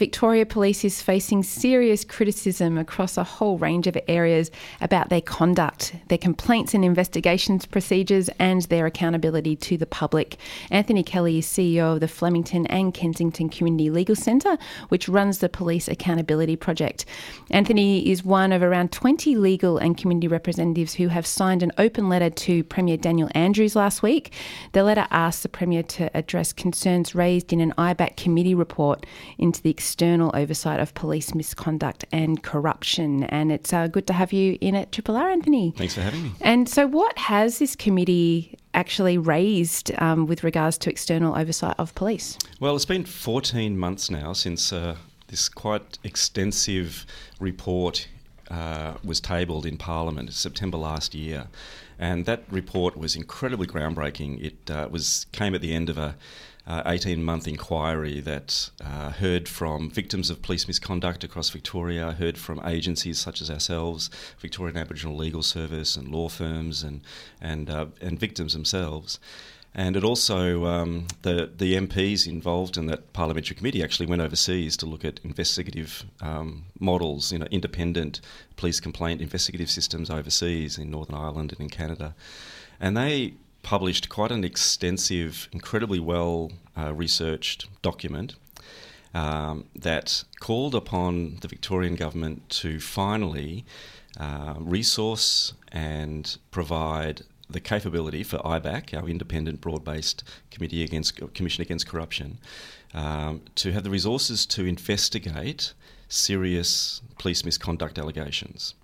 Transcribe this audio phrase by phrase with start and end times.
[0.00, 5.94] Victoria Police is facing serious criticism across a whole range of areas about their conduct,
[6.08, 10.38] their complaints and investigations procedures, and their accountability to the public.
[10.70, 14.56] Anthony Kelly is CEO of the Flemington and Kensington Community Legal Centre,
[14.88, 17.04] which runs the Police Accountability Project.
[17.50, 22.08] Anthony is one of around 20 legal and community representatives who have signed an open
[22.08, 24.32] letter to Premier Daniel Andrews last week.
[24.72, 29.04] The letter asks the Premier to address concerns raised in an IBAC committee report
[29.36, 33.24] into the external oversight of police misconduct and corruption.
[33.24, 35.74] And it's uh, good to have you in at Triple R, Anthony.
[35.76, 36.32] Thanks for having me.
[36.42, 41.92] And so, what has this committee actually raised um, with regards to external oversight of
[41.96, 42.38] police?
[42.60, 44.94] Well, it's been 14 months now since uh,
[45.26, 47.04] this quite extensive
[47.40, 48.06] report
[48.48, 51.48] uh, was tabled in Parliament September last year,
[51.98, 54.40] and that report was incredibly groundbreaking.
[54.40, 56.14] It uh, was came at the end of a
[56.66, 62.60] 18 month inquiry that uh, heard from victims of police misconduct across Victoria, heard from
[62.64, 67.00] agencies such as ourselves, Victorian Aboriginal Legal Service, and law firms, and,
[67.40, 69.18] and, uh, and victims themselves.
[69.74, 74.76] And it also, um, the, the MPs involved in that parliamentary committee actually went overseas
[74.78, 78.20] to look at investigative um, models, you know, independent
[78.56, 82.16] police complaint investigative systems overseas in Northern Ireland and in Canada.
[82.80, 88.34] And they published quite an extensive, incredibly well uh, researched document
[89.14, 93.64] um, that called upon the Victorian government to finally
[94.18, 101.86] uh, resource and provide the capability for IBAC, our independent, broad-based committee against commission against
[101.86, 102.38] corruption,
[102.94, 105.72] um, to have the resources to investigate
[106.08, 108.74] serious police misconduct allegations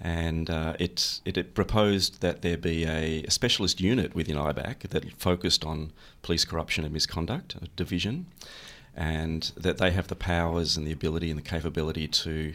[0.00, 4.88] and uh, it, it, it, proposed that there be a, a, specialist unit within IBAC
[4.90, 5.92] that focused on
[6.22, 8.26] police corruption and misconduct, a division,
[8.94, 12.54] and that they have the powers and the ability and the capability to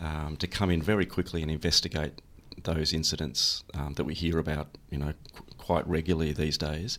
[0.00, 2.20] um, to come in very quickly and investigate
[2.62, 5.12] those incidents um, that we hear about, you know,
[5.70, 6.98] quite regularly these days.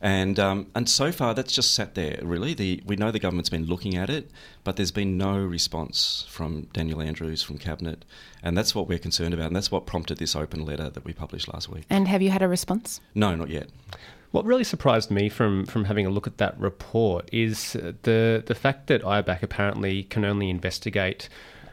[0.00, 2.20] And um, and so far, that's just sat there.
[2.22, 4.30] Really, the we know the government's been looking at it,
[4.62, 8.04] but there's been no response from Daniel Andrews from cabinet,
[8.40, 11.12] and that's what we're concerned about, and that's what prompted this open letter that we
[11.12, 11.84] published last week.
[11.90, 13.00] And have you had a response?
[13.12, 13.68] No, not yet.
[14.30, 18.54] What really surprised me from, from having a look at that report is the the
[18.54, 21.28] fact that IBAC apparently can only investigate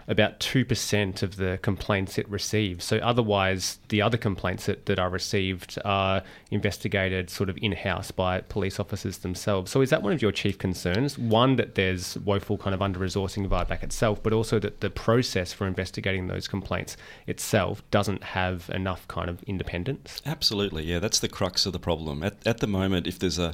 [0.09, 2.83] about 2% of the complaints it receives.
[2.83, 8.41] So otherwise, the other complaints that, that are received are investigated sort of in-house by
[8.41, 9.69] police officers themselves.
[9.69, 11.17] So is that one of your chief concerns?
[11.19, 15.53] One, that there's woeful kind of under-resourcing of IBAC itself, but also that the process
[15.53, 16.97] for investigating those complaints
[17.27, 20.23] itself doesn't have enough kind of independence?
[20.25, 20.97] Absolutely, yeah.
[20.97, 22.23] That's the crux of the problem.
[22.23, 23.53] At, at the moment, if there's a,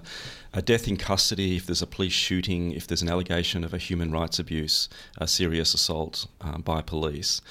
[0.55, 3.77] a death in custody, if there's a police shooting, if there's an allegation of a
[3.77, 7.41] human rights abuse, a serious assault, um, by police,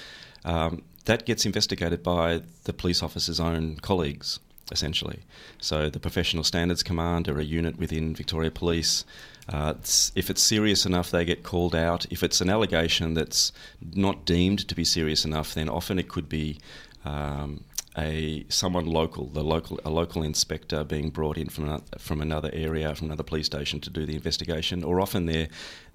[0.44, 4.40] um, that gets investigated by the police officer's own colleagues,
[4.72, 5.20] essentially.
[5.60, 9.04] So the Professional Standards Command are a unit within Victoria Police.
[9.50, 9.74] Uh,
[10.14, 12.06] if it's serious enough, they get called out.
[12.10, 13.52] If it's an allegation that's
[13.94, 16.58] not deemed to be serious enough, then often it could be
[17.04, 17.64] um,
[17.96, 22.50] a someone local, the local a local inspector being brought in from another, from another
[22.52, 25.48] area, from another police station to do the investigation, or often they're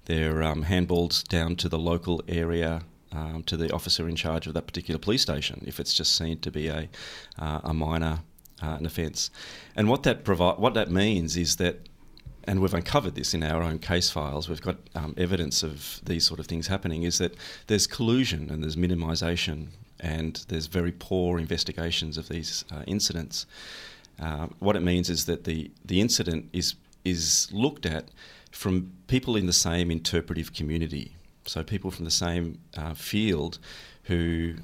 [0.06, 4.54] they're um, handballed down to the local area um, to the officer in charge of
[4.54, 6.88] that particular police station if it's just seen to be a,
[7.38, 8.20] uh, a minor
[8.62, 9.30] uh, an offence.
[9.74, 11.88] And what that provi- what that means is that,
[12.44, 14.48] and we've uncovered this in our own case files.
[14.48, 17.02] We've got um, evidence of these sort of things happening.
[17.02, 17.34] Is that
[17.66, 19.68] there's collusion and there's minimisation
[20.00, 23.46] and there's very poor investigations of these uh, incidents.
[24.20, 28.10] Uh, what it means is that the the incident is is looked at
[28.50, 31.14] from people in the same interpretive community.
[31.46, 33.58] So people from the same uh, field
[34.04, 34.54] who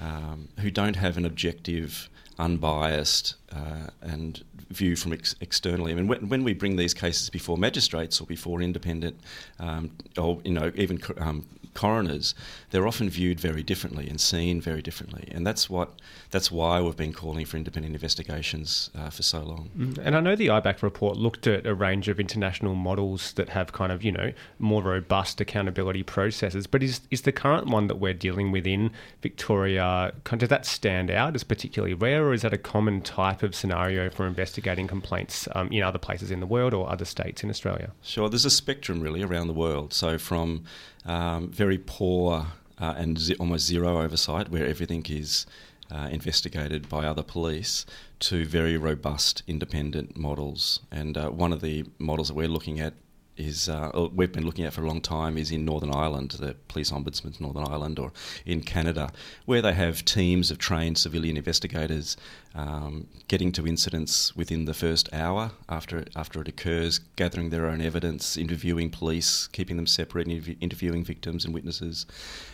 [0.00, 5.92] um, who don't have an objective, unbiased, uh, and view from ex- externally.
[5.92, 9.18] I mean, when, when, we bring these cases before magistrates or before independent,
[9.58, 12.34] um, or you know, even um, coroners,
[12.76, 15.92] they're often viewed very differently and seen very differently, and that's what
[16.30, 19.70] that's why we've been calling for independent investigations uh, for so long.
[19.74, 23.48] Mm, and I know the IBAC report looked at a range of international models that
[23.48, 27.86] have kind of you know more robust accountability processes, but is is the current one
[27.86, 28.90] that we're dealing with in
[29.22, 33.00] Victoria kind of, does that stand out as particularly rare, or is that a common
[33.00, 37.06] type of scenario for investigating complaints um, in other places in the world or other
[37.06, 37.92] states in Australia?
[38.02, 39.94] Sure, there's a spectrum really around the world.
[39.94, 40.64] So from
[41.06, 42.48] um, very poor
[42.80, 45.46] uh, and z- almost zero oversight, where everything is
[45.90, 47.86] uh, investigated by other police,
[48.18, 50.80] to very robust independent models.
[50.90, 52.94] And uh, one of the models that we're looking at
[53.36, 56.54] is uh, we've been looking at for a long time is in Northern Ireland, the
[56.68, 58.12] Police Ombudsman's Northern Ireland, or
[58.44, 59.10] in Canada,
[59.44, 62.16] where they have teams of trained civilian investigators
[62.54, 67.80] um, getting to incidents within the first hour after after it occurs, gathering their own
[67.80, 70.28] evidence, interviewing police, keeping them separate,
[70.60, 72.06] interviewing victims and witnesses,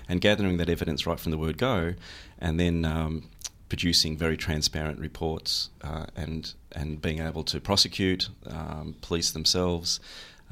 [0.08, 1.94] and gathering that evidence right from the word go,
[2.38, 2.84] and then.
[2.84, 3.28] Um,
[3.68, 9.98] producing very transparent reports uh, and and being able to prosecute um, police themselves,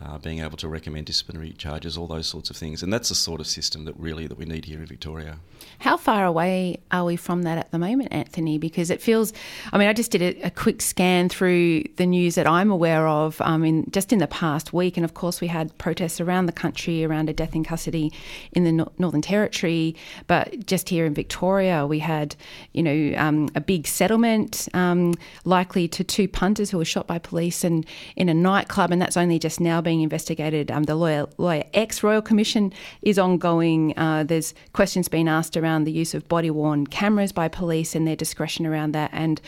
[0.04, 3.14] uh, being able to recommend disciplinary charges, all those sorts of things, and that's the
[3.14, 5.38] sort of system that really that we need here in Victoria.
[5.80, 8.58] How far away are we from that at the moment, Anthony?
[8.58, 9.32] Because it feels,
[9.72, 13.06] I mean, I just did a, a quick scan through the news that I'm aware
[13.06, 16.52] of, um, just in the past week, and of course we had protests around the
[16.52, 18.12] country around a death in custody
[18.52, 19.96] in the no- Northern Territory,
[20.26, 22.36] but just here in Victoria we had,
[22.72, 25.14] you know, um, a big settlement um,
[25.44, 27.84] likely to two punters who were shot by police and
[28.16, 30.70] in a nightclub, and that's only just now being being investigated.
[30.70, 32.72] Um, the lawyer, lawyer X Royal Commission
[33.02, 33.92] is ongoing.
[33.98, 38.06] Uh, there's questions being asked around the use of body worn cameras by police and
[38.06, 39.10] their discretion around that.
[39.12, 39.40] And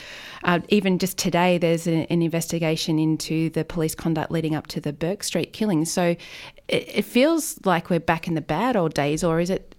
[0.42, 4.92] uh, even just today, there's an investigation into the police conduct leading up to the
[4.92, 5.84] Bourke Street killing.
[5.84, 6.02] So
[6.66, 9.76] it, it feels like we're back in the bad old days, or is it?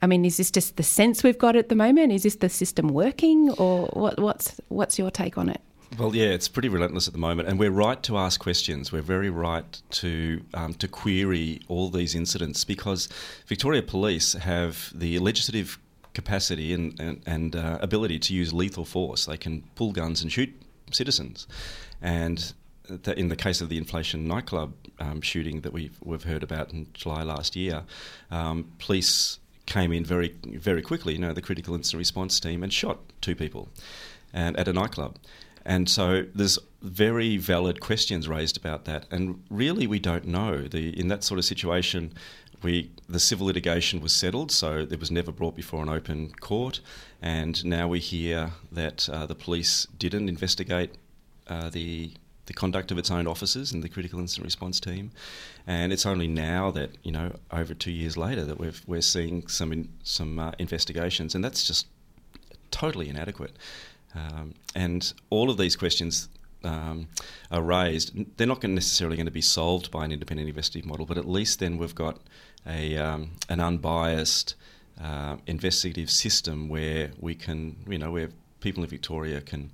[0.00, 2.12] I mean, is this just the sense we've got at the moment?
[2.12, 5.60] Is this the system working, or what, what's what's your take on it?
[5.98, 8.90] Well, yeah, it's pretty relentless at the moment, and we're right to ask questions.
[8.92, 13.08] We're very right to um, to query all these incidents because
[13.46, 15.78] Victoria Police have the legislative
[16.12, 19.26] capacity and and, and uh, ability to use lethal force.
[19.26, 20.52] They can pull guns and shoot
[20.90, 21.46] citizens,
[22.02, 22.52] and
[23.16, 26.88] in the case of the Inflation nightclub um, shooting that we've we've heard about in
[26.94, 27.84] July last year,
[28.30, 31.12] um, police came in very very quickly.
[31.14, 33.68] You know, the critical incident response team and shot two people,
[34.32, 35.16] and at a nightclub.
[35.66, 39.04] And so there's very valid questions raised about that.
[39.10, 40.62] And really, we don't know.
[40.62, 42.12] The, in that sort of situation,
[42.62, 46.80] we, the civil litigation was settled, so it was never brought before an open court.
[47.20, 50.94] And now we hear that uh, the police didn't investigate
[51.48, 52.12] uh, the
[52.46, 55.10] the conduct of its own officers and the critical incident response team.
[55.66, 59.48] And it's only now that you know, over two years later, that we've, we're seeing
[59.48, 61.88] some in, some uh, investigations, and that's just
[62.70, 63.56] totally inadequate.
[64.16, 66.28] Um, and all of these questions
[66.64, 67.08] um,
[67.50, 68.36] are raised.
[68.36, 71.60] They're not necessarily going to be solved by an independent investigative model, but at least
[71.60, 72.18] then we've got
[72.66, 74.54] a, um, an unbiased
[75.02, 78.30] uh, investigative system where we can, you know, where
[78.60, 79.70] people in Victoria can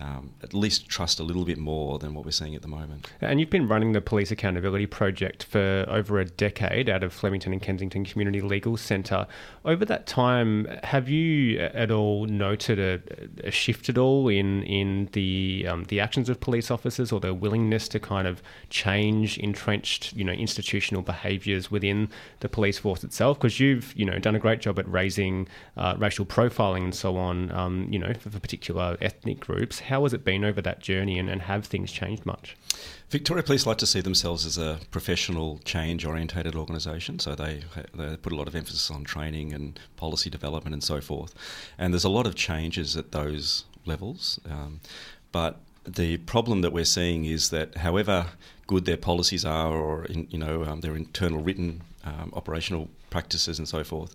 [0.00, 3.10] um, at least trust a little bit more than what we're seeing at the moment.
[3.20, 7.52] And you've been running the Police Accountability Project for over a decade out of Flemington
[7.52, 9.26] and Kensington Community Legal Centre.
[9.64, 15.10] Over that time, have you at all noted a, a shift at all in in
[15.12, 20.14] the um, the actions of police officers or their willingness to kind of change entrenched,
[20.14, 22.08] you know, institutional behaviours within
[22.40, 23.38] the police force itself?
[23.38, 27.18] Because you've you know done a great job at raising uh, racial profiling and so
[27.18, 30.78] on, um, you know, for, for particular ethnic groups how has it been over that
[30.78, 32.56] journey and, and have things changed much?
[33.10, 38.16] Victoria Police like to see themselves as a professional, change orientated organisation, so they, they
[38.16, 41.34] put a lot of emphasis on training and policy development and so forth.
[41.76, 44.38] And there's a lot of changes at those levels.
[44.48, 44.80] Um,
[45.32, 48.26] but the problem that we're seeing is that however
[48.68, 53.58] good their policies are or in, you know um, their internal written um, operational practices
[53.58, 54.14] and so forth,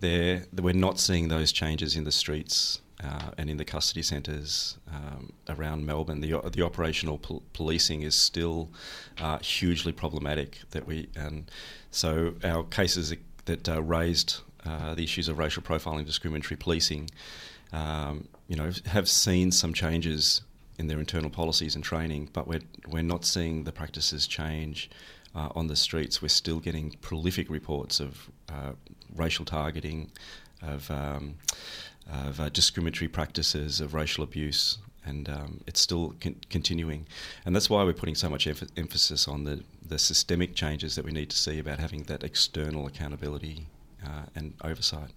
[0.00, 5.32] we're not seeing those changes in the streets uh, and in the custody centres um,
[5.48, 8.70] around Melbourne, the, the operational pol- policing is still
[9.18, 10.60] uh, hugely problematic.
[10.70, 11.50] That we and
[11.90, 13.14] so our cases
[13.46, 17.08] that uh, raised the issues of racial profiling, discriminatory policing,
[17.72, 20.42] um, you know, have seen some changes
[20.78, 24.90] in their internal policies and training, but we're we're not seeing the practices change.
[25.32, 28.72] Uh, on the streets, we're still getting prolific reports of uh,
[29.14, 30.10] racial targeting,
[30.60, 31.36] of um,
[32.12, 37.06] of uh, discriminatory practices, of racial abuse, and um, it's still con- continuing.
[37.44, 41.04] And that's why we're putting so much emph- emphasis on the, the systemic changes that
[41.04, 43.66] we need to see about having that external accountability
[44.04, 45.10] uh, and oversight.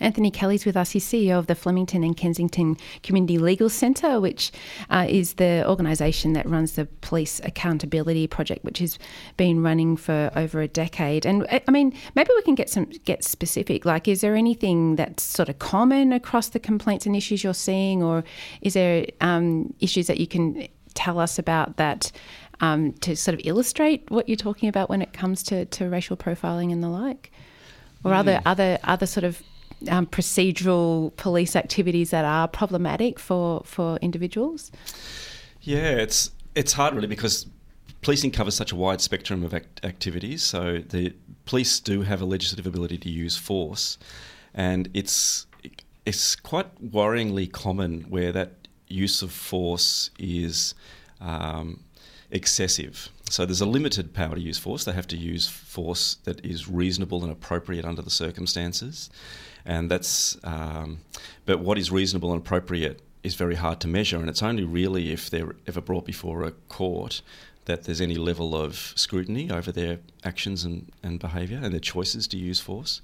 [0.00, 0.90] Anthony Kelly's with us.
[0.90, 4.52] He's CEO of the Flemington and Kensington Community Legal Centre, which
[4.90, 8.98] uh, is the organisation that runs the Police Accountability Project, which has
[9.36, 11.26] been running for over a decade.
[11.26, 13.84] And I mean, maybe we can get some get specific.
[13.84, 18.02] Like, is there anything that's sort of common across the complaints and issues you're seeing,
[18.02, 18.24] or
[18.60, 22.12] is there um, issues that you can tell us about that?
[22.60, 26.16] Um, to sort of illustrate what you're talking about when it comes to, to racial
[26.16, 27.32] profiling and the like,
[28.04, 28.16] or mm.
[28.16, 29.42] other other other sort of
[29.88, 34.70] um, procedural police activities that are problematic for, for individuals?
[35.60, 37.46] Yeah, it's it's hard really because
[38.02, 40.42] policing covers such a wide spectrum of act- activities.
[40.42, 41.14] So the
[41.46, 43.98] police do have a legislative ability to use force,
[44.52, 45.46] and it's
[46.04, 50.74] it's quite worryingly common where that use of force is
[51.20, 51.82] um,
[52.30, 53.08] excessive.
[53.30, 54.84] So there's a limited power to use force.
[54.84, 59.08] They have to use force that is reasonable and appropriate under the circumstances
[59.64, 60.98] and that's um,
[61.46, 65.12] but what is reasonable and appropriate is very hard to measure, and it's only really
[65.12, 67.22] if they're ever brought before a court
[67.64, 72.26] that there's any level of scrutiny over their actions and, and behaviour and their choices
[72.28, 73.00] to use force.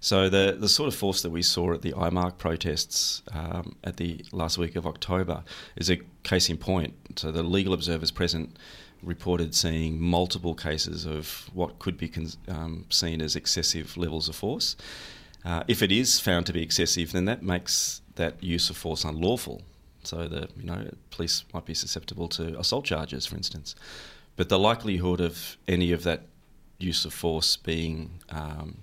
[0.00, 3.96] So the the sort of force that we saw at the IMARC protests um, at
[3.96, 5.42] the last week of October
[5.76, 6.94] is a case in point.
[7.16, 8.58] So the legal observers present
[9.02, 14.36] reported seeing multiple cases of what could be con- um, seen as excessive levels of
[14.36, 14.76] force.
[15.44, 19.04] Uh, if it is found to be excessive, then that makes that use of force
[19.04, 19.62] unlawful.
[20.04, 23.74] So the you know police might be susceptible to assault charges, for instance.
[24.36, 26.22] But the likelihood of any of that
[26.78, 28.78] use of force being um,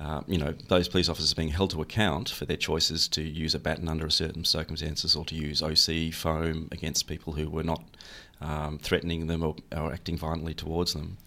[0.00, 3.54] uh, you know, those police officers being held to account for their choices to use
[3.54, 7.82] a baton under certain circumstances or to use OC foam against people who were not
[8.40, 11.18] um, threatening them or, or, acting violently towards them,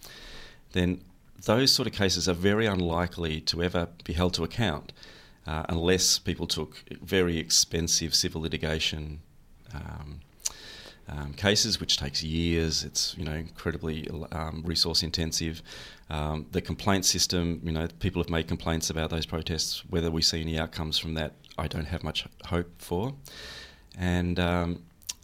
[0.72, 1.02] then
[1.44, 4.92] those sort of cases are very unlikely to ever be held to account
[5.46, 9.20] uh, unless people took very expensive civil litigation
[9.74, 10.20] um,
[11.08, 12.84] um, cases, which takes years.
[12.84, 15.62] It's you know incredibly um, resource intensive.
[16.10, 19.82] Um, the complaint system, you know, people have made complaints about those protests.
[19.88, 23.14] Whether we see any outcomes from that, I don't have much hope for.
[23.98, 24.82] And um,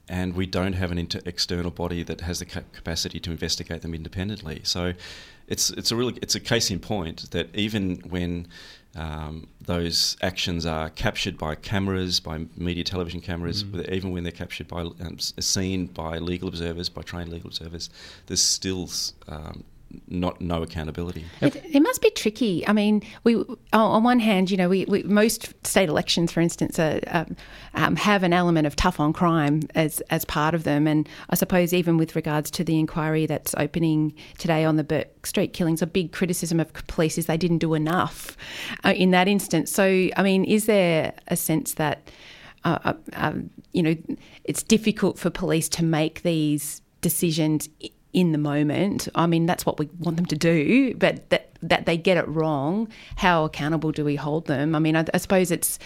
[0.09, 3.95] and we don't have an inter- external body that has the capacity to investigate them
[3.95, 4.63] independently.
[4.65, 4.95] So
[5.49, 8.47] it's it's a really it's a case in point that even when
[8.97, 13.89] um, those actions are captured by cameras, by media television cameras, mm.
[13.91, 17.91] even when they're captured by um, seen by legal observers, by trained legal observers,
[18.27, 18.91] there's still
[19.29, 19.65] um,
[20.09, 21.25] not no accountability.
[21.41, 22.67] It, it, must be tricky.
[22.67, 23.43] I mean, we
[23.73, 27.37] on one hand, you know, we, we most state elections, for instance, are, um,
[27.75, 31.37] um, have an element of tough on crime as as part of them, and I
[31.37, 35.81] suppose even with regards to the inquiry that's opening today on the Bourke Street killings,
[35.81, 38.37] a big criticism of police is they didn't do enough
[38.85, 39.71] uh, in that instance.
[39.71, 42.11] So, I mean, is there a sense that
[42.65, 43.97] uh, uh, um, you know
[44.45, 47.69] it's difficult for police to make these decisions
[48.13, 49.09] in the moment.
[49.15, 52.29] I mean, that's what we want them to do, but that that they get it
[52.29, 54.75] wrong, how accountable do we hold them?
[54.75, 55.79] I mean, I, I suppose it's.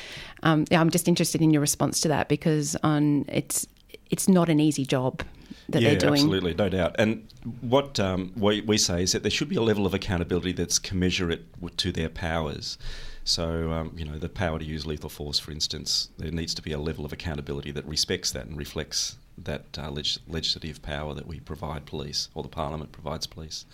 [0.42, 3.66] Um, I'm just interested in your response to that because on it's
[4.10, 5.22] it's not an easy job
[5.68, 6.14] that yeah, they're doing.
[6.14, 6.96] absolutely, no doubt.
[6.98, 7.26] And
[7.60, 10.78] what um, we, we say is that there should be a level of accountability that's
[10.78, 11.44] commensurate
[11.78, 12.78] to their powers.
[13.24, 16.62] So, um, you know, the power to use lethal force, for instance, there needs to
[16.62, 21.14] be a level of accountability that respects that and reflects that uh, leg- legislative power
[21.14, 23.64] that we provide police, or the Parliament provides police.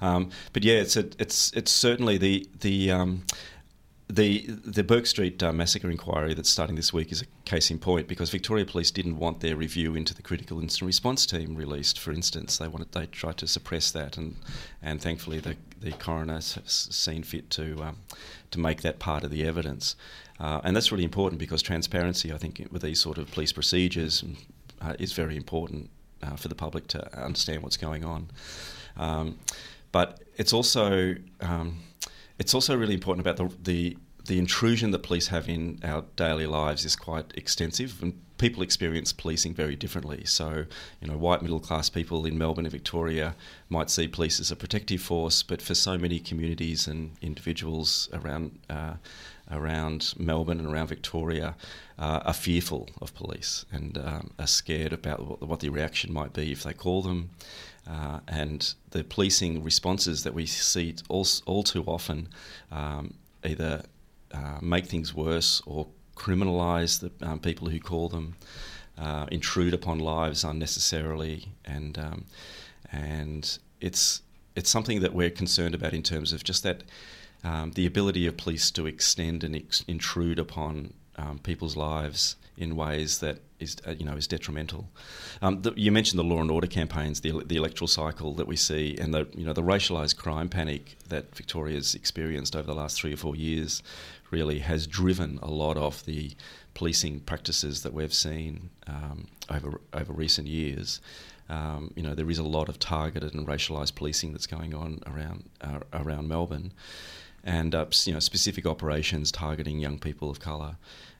[0.00, 3.24] Um, but yeah, it's a, it's it's certainly the the um,
[4.10, 7.78] the the Bourke Street uh, massacre inquiry that's starting this week is a case in
[7.78, 11.98] point because Victoria Police didn't want their review into the critical incident response team released.
[11.98, 14.36] For instance, they wanted they tried to suppress that, and
[14.82, 17.98] and thankfully the the coroner has seen fit to um,
[18.50, 19.96] to make that part of the evidence.
[20.40, 24.24] Uh, and that's really important because transparency, I think, with these sort of police procedures
[24.80, 25.90] uh, is very important
[26.22, 28.30] uh, for the public to understand what's going on.
[28.96, 29.38] Um,
[29.92, 31.82] but it's also um,
[32.38, 36.46] it's also really important about the, the the intrusion that police have in our daily
[36.46, 40.24] lives is quite extensive, and people experience policing very differently.
[40.24, 40.64] So,
[41.00, 43.36] you know, white middle class people in Melbourne and Victoria
[43.68, 48.58] might see police as a protective force, but for so many communities and individuals around
[48.70, 48.94] uh,
[49.50, 51.56] around Melbourne and around Victoria
[51.98, 56.32] uh, are fearful of police and um, are scared about what, what, the reaction might
[56.32, 57.30] be if they call them.
[57.84, 62.28] Uh, and the policing responses that we see all, all too often
[62.70, 63.82] um, either
[64.32, 65.88] uh, make things worse or
[66.24, 68.26] criminalise the um, people who call them.
[69.00, 72.24] uh, intrude upon lives unnecessarily, and um,
[72.92, 74.22] and it's
[74.54, 76.82] it's something that we're concerned about in terms of just that
[77.42, 82.76] um, the ability of police to extend and ex- intrude upon um, people's lives in
[82.76, 84.90] ways that is uh, you know is detrimental.
[85.40, 88.56] Um, the, you mentioned the law and order campaigns, the, the electoral cycle that we
[88.56, 93.00] see, and the you know the racialised crime panic that Victoria's experienced over the last
[93.00, 93.82] three or four years,
[94.30, 96.32] really has driven a lot of the
[96.74, 101.00] policing practices that we've seen um, over over recent years.
[101.48, 105.00] Um, you know there is a lot of targeted and racialised policing that's going on
[105.06, 106.72] around uh, around Melbourne,
[107.44, 110.76] and uh, you know specific operations targeting young people of colour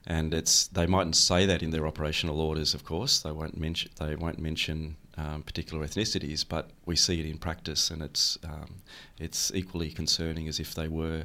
[0.07, 2.73] and it's they mightn't say that in their operational orders.
[2.73, 7.25] Of course, they won't mention they won't mention um, particular ethnicities, but we see it
[7.25, 8.81] in practice, and it's um,
[9.19, 11.23] it's equally concerning as if they were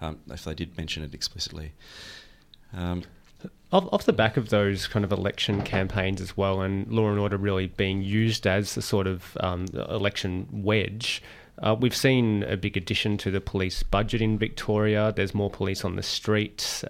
[0.00, 1.72] um, if they did mention it explicitly.
[2.72, 3.04] Um,
[3.72, 7.18] off, off, the back of those kind of election campaigns as well, and law and
[7.18, 11.22] order really being used as a sort of um, election wedge.
[11.62, 15.12] Uh, we've seen a big addition to the police budget in Victoria.
[15.14, 16.84] There's more police on the streets.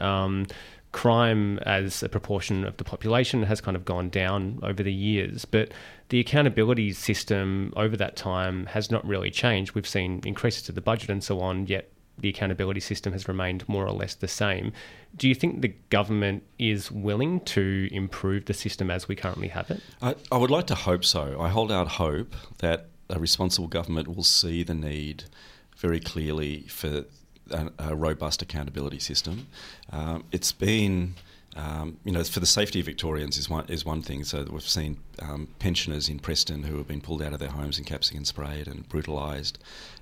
[0.97, 5.45] Crime as a proportion of the population has kind of gone down over the years,
[5.45, 5.71] but
[6.09, 9.75] the accountability system over that time has not really changed.
[9.75, 13.69] We've seen increases to the budget and so on, yet the accountability system has remained
[13.69, 14.73] more or less the same.
[15.15, 19.71] Do you think the government is willing to improve the system as we currently have
[19.71, 19.83] it?
[20.01, 21.39] I, I would like to hope so.
[21.39, 25.25] I hold out hope that a responsible government will see the need
[25.77, 27.05] very clearly for
[27.51, 29.47] a, a robust accountability system.
[29.91, 31.15] Um, it's been
[31.57, 34.25] um, you know, for the safety of Victorians is one is one thing.
[34.25, 37.79] So we've seen um, pensioners in Preston who have been pulled out of their homes
[37.79, 39.59] and capsicum sprayed and brutalised,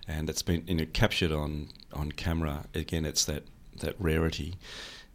[0.08, 2.64] and that's been you know, captured on on camera.
[2.74, 3.44] Again, it's that
[3.80, 4.56] that rarity.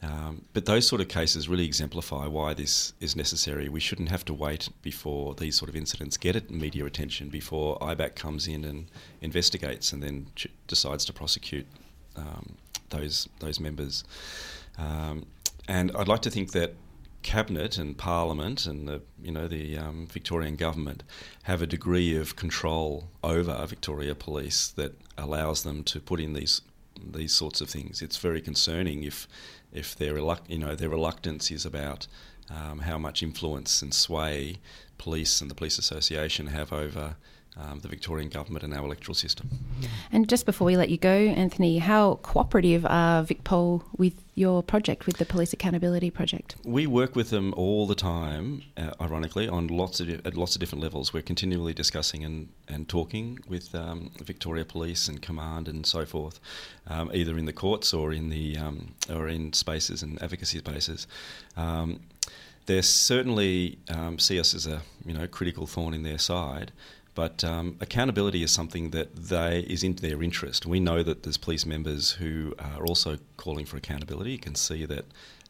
[0.01, 3.67] Um, but those sort of cases really exemplify why this is necessary.
[3.67, 8.15] We shouldn't have to wait before these sort of incidents get media attention before IBAC
[8.15, 11.67] comes in and investigates and then ch- decides to prosecute
[12.19, 12.55] um,
[12.89, 14.03] those those members.
[14.77, 15.25] Um,
[15.67, 16.73] and I'd like to think that
[17.21, 21.03] cabinet and parliament and the you know the um, Victorian government
[21.43, 26.61] have a degree of control over Victoria Police that allows them to put in these
[27.03, 28.01] these sorts of things.
[28.01, 29.27] It's very concerning if
[29.71, 32.07] if their you know their reluctance is about
[32.49, 34.57] um, how much influence and sway
[34.97, 37.15] police and the police association have over
[37.57, 39.49] um, the Victorian government and our electoral system.
[40.11, 45.05] And just before we let you go, Anthony, how cooperative are VicPol with your project,
[45.05, 46.55] with the Police Accountability Project?
[46.63, 50.59] We work with them all the time, uh, ironically, on lots of at lots of
[50.59, 51.13] different levels.
[51.13, 56.39] We're continually discussing and, and talking with um, Victoria Police and Command and so forth,
[56.87, 61.07] um, either in the courts or in the um, or in spaces and advocacy spaces
[61.57, 61.99] um,
[62.65, 66.71] they certainly um, see us as a you know critical thorn in their side,
[67.15, 70.65] but um, accountability is something that they is in their interest.
[70.65, 74.31] We know that there's police members who are also calling for accountability.
[74.31, 75.05] You can see that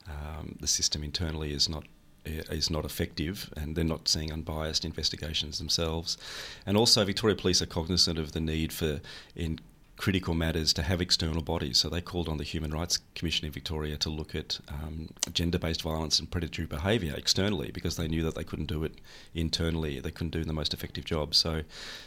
[0.08, 1.84] um, the system internally is not
[2.26, 6.18] is not effective, and they're not seeing unbiased investigations themselves.
[6.66, 9.02] And also, Victoria Police are cognizant of the need for
[9.36, 9.60] in
[10.00, 11.78] critical matters to have external bodies.
[11.78, 15.60] So they called on the Human Rights Commission in Victoria to look at um, gender
[15.60, 18.94] based violence and predatory behaviour externally because they knew that they couldn't do it
[19.36, 20.00] internally.
[20.00, 21.36] They couldn't do the most effective job.
[21.36, 21.64] So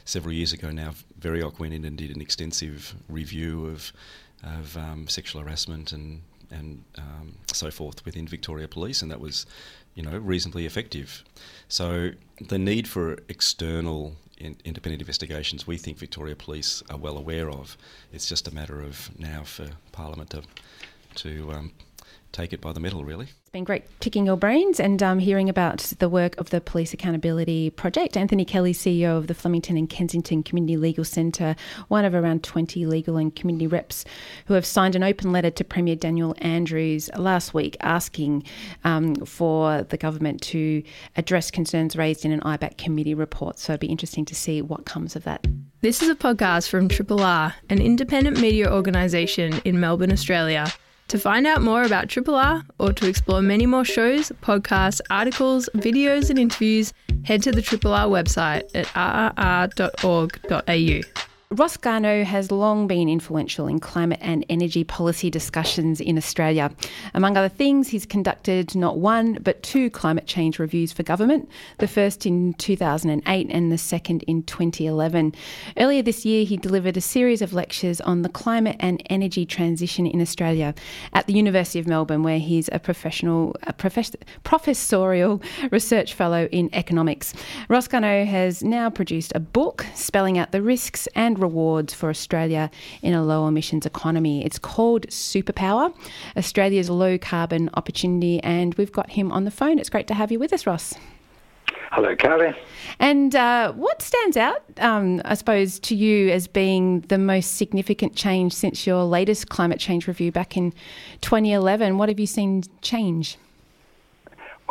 [0.07, 3.93] several years ago now, VEOHRC went in and did an extensive review of,
[4.43, 9.45] of um, sexual harassment and, and um, so forth within Victoria Police, and that was
[9.95, 11.25] you know, reasonably effective.
[11.69, 17.51] So the need for external in, independent investigations we think Victoria Police are well aware
[17.51, 17.77] of.
[18.13, 20.43] It's just a matter of now for Parliament to,
[21.17, 21.73] to um,
[22.33, 23.27] take it by the middle, really.
[23.27, 26.93] It's been great picking your brains and um, hearing about the work of the Police
[26.93, 28.17] Accountability Project.
[28.17, 31.55] Anthony Kelly, CEO of the Flemington and Kensington Community Legal Centre,
[31.89, 34.05] one of around 20 legal and community reps
[34.47, 38.45] who have signed an open letter to Premier Daniel Andrews last week asking
[38.85, 40.83] um, for the government to
[41.17, 43.59] address concerns raised in an IBAC committee report.
[43.59, 45.47] So it'd be interesting to see what comes of that.
[45.83, 50.73] This is a podcast from Triple R, an independent media organisation in Melbourne, Australia.
[51.13, 55.69] To find out more about Triple R or to explore many more shows, podcasts, articles,
[55.75, 56.95] videos, and interviews,
[57.27, 59.73] head to the Triple R website at rrr.org.au.
[61.53, 66.73] Ross Garnaut has long been influential in climate and energy policy discussions in Australia.
[67.13, 71.87] Among other things, he's conducted not one but two climate change reviews for government, the
[71.87, 75.35] first in 2008 and the second in 2011.
[75.77, 80.07] Earlier this year, he delivered a series of lectures on the climate and energy transition
[80.07, 80.75] in Australia
[81.13, 86.71] at the University of Melbourne, where he's a professional, a profess- professorial research fellow in
[86.73, 87.35] economics.
[87.69, 92.71] Ross Garnaut has now produced a book spelling out the risks and rewards for Australia
[93.03, 94.45] in a low emissions economy.
[94.45, 95.95] It's called Superpower,
[96.37, 99.79] Australia's low carbon opportunity, and we've got him on the phone.
[99.79, 100.95] It's great to have you with us, Ross.
[101.93, 102.55] Hello, Carly.
[103.01, 108.17] And uh, what stands out, um, I suppose, to you as being the most significant
[108.17, 110.73] change since your latest climate change review back in
[111.21, 111.99] 2011?
[111.99, 113.37] What have you seen change?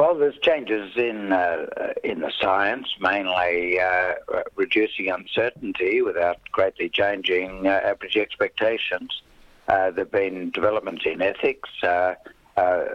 [0.02, 1.68] Well, there's changes in uh,
[2.04, 4.14] in the science, mainly uh,
[4.56, 9.22] reducing uncertainty without greatly changing uh, average expectations.
[9.68, 11.70] Uh, there have been developments in ethics.
[11.84, 12.16] Uh,
[12.58, 12.86] uh,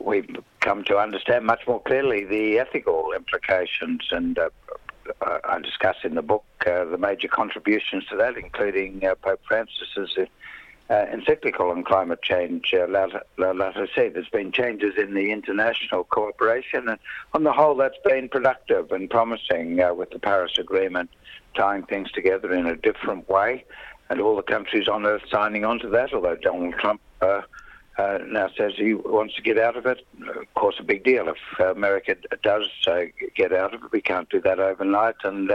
[0.00, 4.36] we've come to understand much more clearly the ethical implications, and
[5.20, 10.18] I discuss in the book the major contributions to that, including Pope Francis's
[10.88, 12.86] uh, encyclical on climate change, uh,
[13.38, 16.98] Laudato Si, there's been changes in the international cooperation, and
[17.34, 21.10] on the whole, that's been productive and promising uh, with the Paris Agreement
[21.54, 23.64] tying things together in a different way,
[24.10, 27.42] and all the countries on earth signing on to that, although Donald Trump uh,
[27.98, 30.06] uh, now says he wants to get out of it.
[30.20, 33.92] Of course, a big deal if America does uh, get out of it.
[33.92, 35.50] We can't do that overnight, and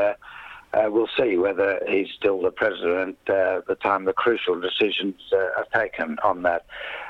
[0.74, 4.60] uh, uh, we'll see whether he's still the president uh, at the time the crucial
[4.60, 6.66] decisions uh, are taken on that.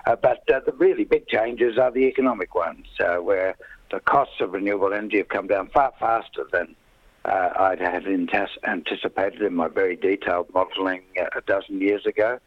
[0.05, 3.55] Uh, but uh, the really big changes are the economic ones, uh, where
[3.91, 6.75] the costs of renewable energy have come down far faster than
[7.23, 11.03] I'd had anticipated in my very detailed modelling
[11.35, 12.39] a dozen years ago.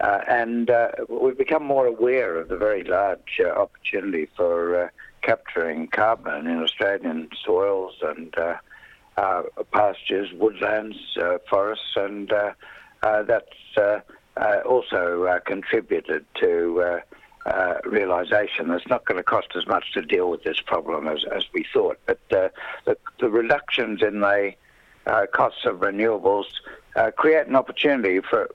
[0.00, 0.70] and
[1.08, 7.94] we've become more aware of the very large opportunity for capturing carbon in Australian soils
[8.02, 8.56] and uh,
[9.18, 12.52] Uh, pastures, woodlands, uh, forests, and uh,
[13.02, 13.98] uh that's uh,
[14.64, 17.00] also contributed to
[17.84, 21.44] realization it's not going to cost as much to deal with this problem as, as
[21.52, 21.98] we thought.
[22.06, 22.52] But the,
[23.18, 24.52] the reductions in the
[25.08, 26.44] uh, costs of renewables
[26.96, 28.48] uh, create an opportunity for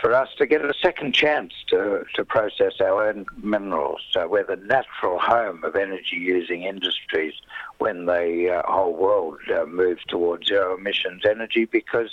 [0.00, 4.00] for us to get a second chance to, to process our own minerals.
[4.10, 7.34] So we're the natural home of energy using industries
[7.78, 12.10] when the uh, whole world uh, moves towards zero emissions energy because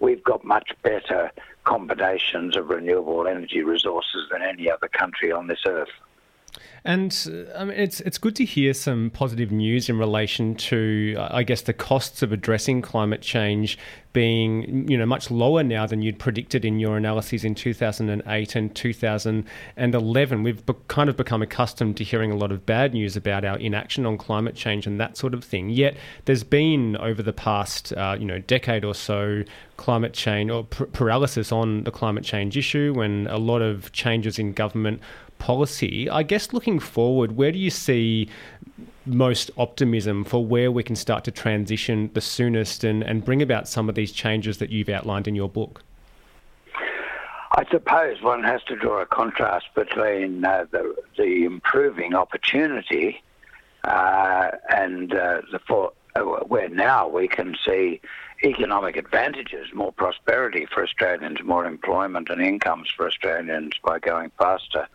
[0.00, 1.30] we've got much better
[1.64, 5.90] combinations of renewable energy resources than any other country on this earth.
[6.84, 11.16] And uh, I mean, it's it's good to hear some positive news in relation to,
[11.18, 13.78] I guess, the costs of addressing climate change
[14.12, 18.74] being, you know, much lower now than you'd predicted in your analyses in 2008 and
[18.74, 20.42] 2011.
[20.42, 23.58] We've be- kind of become accustomed to hearing a lot of bad news about our
[23.58, 25.70] inaction on climate change and that sort of thing.
[25.70, 29.44] Yet there's been over the past, uh, you know, decade or so,
[29.76, 34.52] climate change or paralysis on the climate change issue when a lot of changes in
[34.52, 35.00] government
[35.38, 36.08] policy.
[36.10, 38.28] I guess looking forward, where do you see
[39.06, 43.68] most optimism for where we can start to transition the soonest and, and bring about
[43.68, 45.82] some of these changes that you've outlined in your book?
[47.52, 53.22] I suppose one has to draw a contrast between uh, the, the improving opportunity
[53.84, 58.00] uh, and uh, the for, uh, where now we can see
[58.44, 64.86] economic advantages, more prosperity for Australians, more employment and incomes for Australians by going faster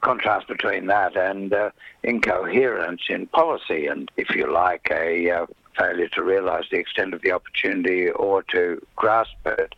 [0.00, 1.70] contrast between that and uh,
[2.02, 5.46] incoherence in policy, and if you like, a uh,
[5.78, 9.74] failure to realise the extent of the opportunity or to grasp it.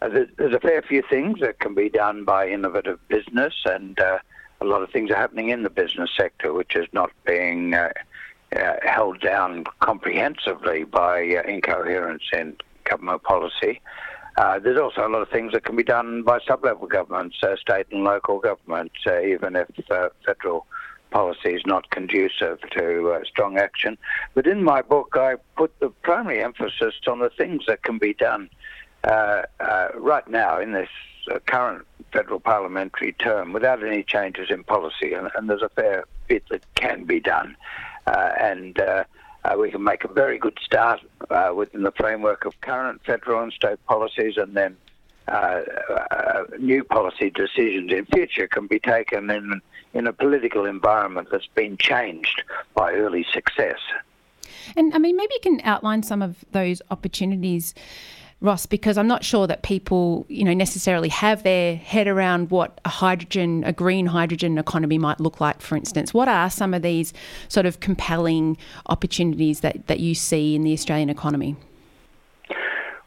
[0.00, 4.18] Uh, there's a fair few things that can be done by innovative business, and uh,
[4.60, 7.74] a lot of things are happening in the business sector, which is not being
[8.82, 13.80] held down comprehensively by incoherence in government policy.
[14.36, 17.54] Uh, there's also a lot of things that can be done by sub-level governments, uh,
[17.56, 20.66] state and local governments, uh, even if uh, federal
[21.10, 23.98] policy is not conducive to uh, strong action.
[24.34, 28.14] But in my book, I put the primary emphasis on the things that can be
[28.14, 28.48] done
[29.04, 29.42] uh,
[29.94, 30.88] right now in this
[31.46, 36.42] current federal parliamentary term without any changes in policy, and, and there's a fair bit
[36.50, 37.54] that can be done.
[38.06, 38.80] and
[39.44, 41.00] uh, we can make a very good start
[41.30, 44.76] uh, within the framework of current federal and state policies, and then
[45.28, 45.60] uh,
[46.10, 49.60] uh, new policy decisions in future can be taken in
[49.94, 52.42] in a political environment that's been changed
[52.74, 53.78] by early success.
[54.76, 57.74] And I mean, maybe you can outline some of those opportunities
[58.42, 62.80] Ross, because I'm not sure that people, you know, necessarily have their head around what
[62.84, 66.12] a hydrogen, a green hydrogen economy might look like, for instance.
[66.12, 67.12] What are some of these
[67.48, 71.56] sort of compelling opportunities that, that you see in the Australian economy?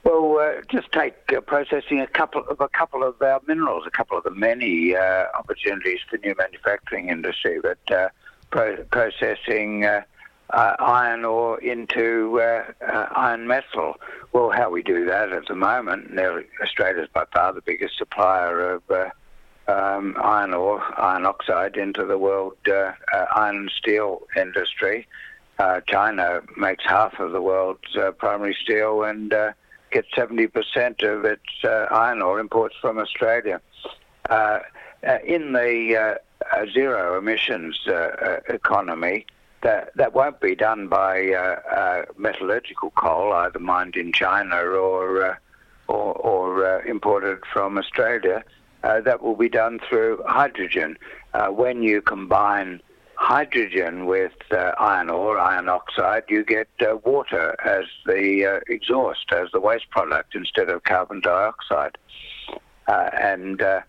[0.05, 3.91] Well, uh, just take uh, processing a couple of a couple of our minerals, a
[3.91, 8.09] couple of the many uh, opportunities for new manufacturing industry, but uh,
[8.51, 9.83] pro- processing
[10.51, 12.39] uh, uh, iron ore into
[13.15, 13.95] iron metal.
[14.33, 16.17] Well, how we do that at the moment,
[16.61, 18.83] Australia is by far the biggest supplier of
[19.67, 25.07] um, iron ore, iron oxide into the world iron and steel industry.
[25.87, 29.33] China makes half of the world's primary steel and
[29.95, 33.61] gets 70% of its uh, iron ore imports from Australia.
[34.29, 34.59] Uh,
[35.07, 37.79] uh in the uh, uh, zero emissions
[38.49, 39.25] economy,
[39.65, 41.13] that, that won't be done by
[42.17, 45.37] metallurgical coal, either mined in China or,
[45.87, 48.43] or, or imported from Australia.
[48.83, 50.97] that will be done through hydrogen.
[51.49, 52.81] when you combine
[53.15, 59.31] hydrogen with uh, iron ore, iron oxide, you get uh, water as the uh, exhaust,
[59.31, 61.97] as the waste product instead of carbon dioxide.
[62.87, 63.81] Uh, and uh, uh,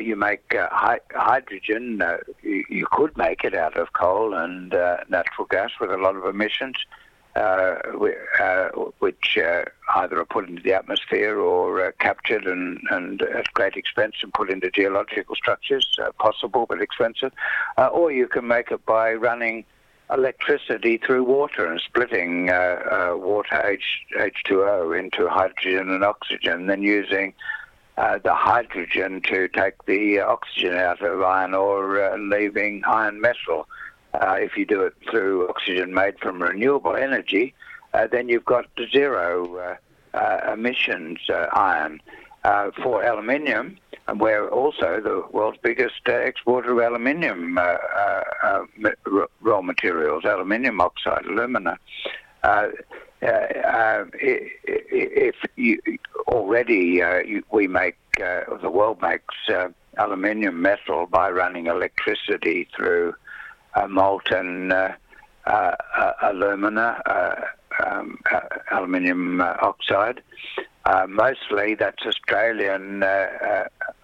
[0.00, 2.02] you make hi- hydrogen,
[2.42, 4.70] you, you, could make it out of coal and
[5.08, 6.76] natural gas with a lot of emissions.
[7.36, 7.78] Uh,
[8.40, 8.68] uh,
[8.98, 9.62] which uh,
[9.96, 14.50] either are put into the atmosphere or captured and, and at great expense and put
[14.50, 17.30] into geological structures, possible but expensive.
[17.92, 19.64] or you can make it by running
[20.10, 22.52] electricity through water and splitting uh,
[23.12, 27.34] uh, water H, H2O into hydrogen and oxygen, then using
[27.98, 33.66] uh, the hydrogen to take the oxygen out of iron ore, leaving iron metal.
[34.14, 37.54] Uh, if you do it through oxygen made from renewable energy,
[37.94, 39.76] uh, then you've got zero
[40.14, 42.00] uh, uh emissions uh, iron.
[42.44, 47.58] Uh, for aluminium, and we're also the world's biggest exporter of aluminium
[49.40, 51.76] raw materials, aluminium oxide, alumina.
[53.20, 55.80] Uh, uh, if you,
[56.28, 59.34] already uh, you, we make, the world makes
[59.96, 63.14] aluminium metal by running electricity through
[63.88, 64.94] molten uh,
[65.46, 67.02] uh, uh, alumina,
[67.84, 68.18] um,
[68.70, 70.22] aluminium oxide.
[71.08, 73.02] mostly that's Australian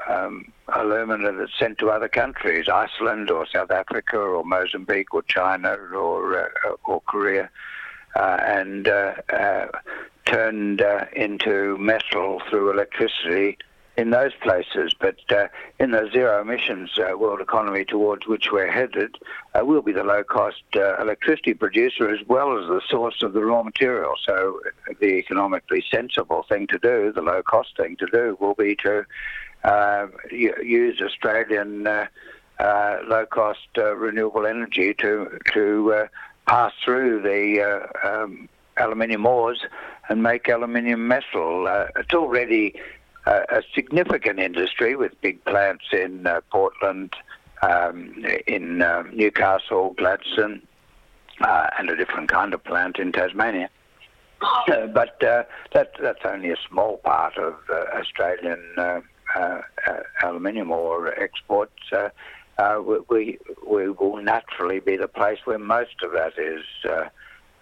[0.08, 5.74] um, alumina that's sent to other countries, Iceland or South Africa or Mozambique or China
[5.74, 6.50] or,
[6.84, 7.48] or Korea.
[8.16, 9.66] Uh, and uh, uh,
[10.24, 10.80] turned
[11.14, 13.58] into metal through electricity
[13.96, 14.94] in those places.
[14.98, 15.48] But uh,
[15.80, 19.16] in the zero emissions uh, world economy towards which we're headed,
[19.54, 23.44] uh, we'll be the low cost electricity producer as well as the source of the
[23.44, 24.14] raw material.
[24.24, 24.60] So
[25.00, 29.04] the economically sensible thing to do, the low cost thing to do, will be to
[30.30, 31.82] use Australian
[32.60, 36.06] low cost renewable energy to to
[36.46, 39.64] pass through the um, aluminium ores
[40.08, 41.66] and make aluminium metal.
[41.96, 42.74] it's already
[43.26, 47.14] a significant industry with big plants in uh, Portland,
[47.62, 50.62] um, in uh, Newcastle, Gladstone,
[51.40, 53.70] uh, and a different kind of plant in Tasmania.
[54.66, 59.00] but uh, that, that's only a small part of uh, Australian uh,
[60.22, 61.72] aluminium ore exports.
[63.08, 66.64] We, we will naturally be the place where most of that is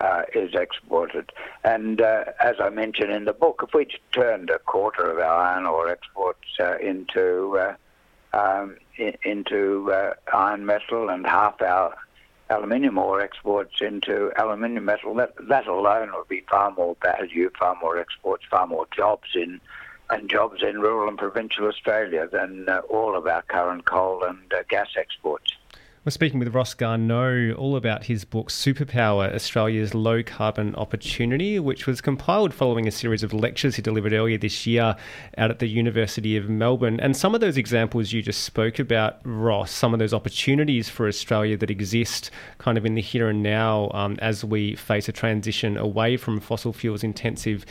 [0.02, 1.30] uh, is exported.
[1.64, 5.40] And uh, as I mentioned in the book, if we turned a quarter of our
[5.40, 7.74] iron ore exports uh, into uh,
[8.36, 8.76] um,
[9.24, 11.94] into uh, iron metal and half our
[12.50, 17.76] aluminium ore exports into aluminium metal, that, that alone would be far more value, far
[17.80, 19.60] more exports, far more jobs in
[20.12, 24.38] and jobs in rural and provincial Australia than uh, all of our current coal and
[24.68, 25.54] gas exports.
[26.04, 31.86] We're speaking with Ross Garnaut all about his book Superpower Australia's Low Carbon Opportunity, which
[31.86, 34.96] was compiled following a series of lectures he delivered earlier this year
[35.38, 36.98] out at the University of Melbourne.
[36.98, 41.06] And some of those examples you just spoke about, Ross, some of those opportunities for
[41.06, 45.12] Australia that exist kind of in the here and now um, as we face a
[45.12, 47.64] transition away from fossil fuels intensive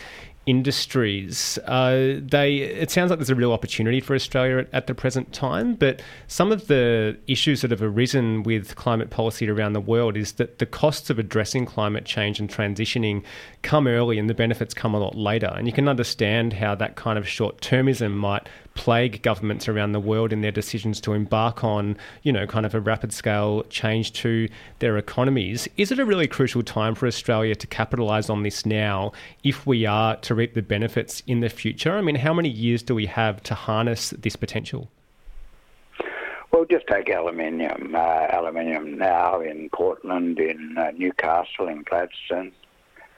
[0.46, 1.60] industries.
[1.66, 5.32] Uh, they it sounds like there's a real opportunity for Australia at, at, the present
[5.34, 10.18] time, but some of the issues that have arisen with climate policy around the world
[10.18, 13.24] is that the costs of addressing climate change and transitioning
[13.62, 15.54] come early and the benefits come a lot later.
[15.56, 20.00] And you can understand how that kind of short termism might plague governments around the
[20.00, 24.14] world in their decisions to embark on, you know, kind of a rapid scale change
[24.14, 24.48] to
[24.80, 25.68] their economies.
[25.78, 29.12] Is it a really crucial time for Australia to capitalise on this now
[29.44, 31.98] if we are to reap the benefits in the future?
[31.98, 34.90] I mean, how many years do we have to harness this potential?
[36.52, 37.96] Well, just take aluminium.
[37.96, 42.52] Uh, aluminium now in Portland, in uh, Newcastle, in Gladstone,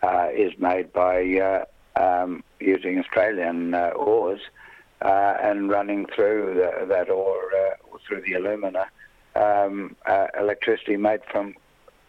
[0.03, 1.65] uh, is made by uh,
[1.99, 4.41] um, using Australian uh, ores
[5.03, 7.51] uh, and running through the, that ore
[8.07, 8.87] through the alumina
[9.35, 9.95] um,
[10.39, 11.55] electricity made from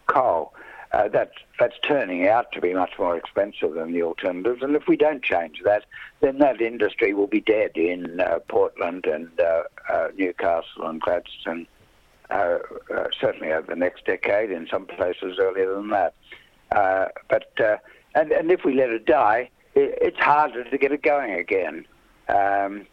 [0.07, 0.53] coal.
[0.91, 4.61] Uh, that's that's turning out to be much more expensive than the alternatives.
[4.61, 5.83] And if we don't change that,
[6.21, 11.67] then that industry will be dead in uh, Portland and uh, uh Newcastle and Gladstone.
[12.29, 12.59] Uh,
[12.95, 16.13] uh, certainly over the next decade, in some places earlier than that.
[17.29, 17.51] but
[18.15, 21.85] and and if we let it die, it, it's harder to get it going again.
[22.27, 22.87] Um,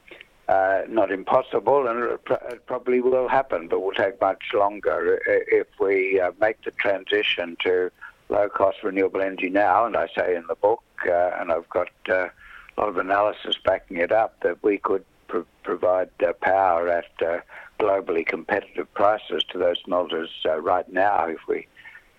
[0.49, 6.21] uh, not impossible, and it probably will happen, but will take much longer if we
[6.21, 7.91] uh, make the transition to
[8.29, 9.87] low-cost renewable energy now.
[9.87, 12.29] And I say in the book, uh, and I've got uh,
[12.77, 17.39] a lot of analysis backing it up, that we could pr- provide power at uh,
[17.79, 21.67] globally competitive prices to those smelters right now if we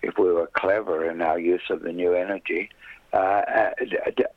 [0.02, 2.70] if we were clever in our use of the new energy.
[3.14, 3.70] Uh,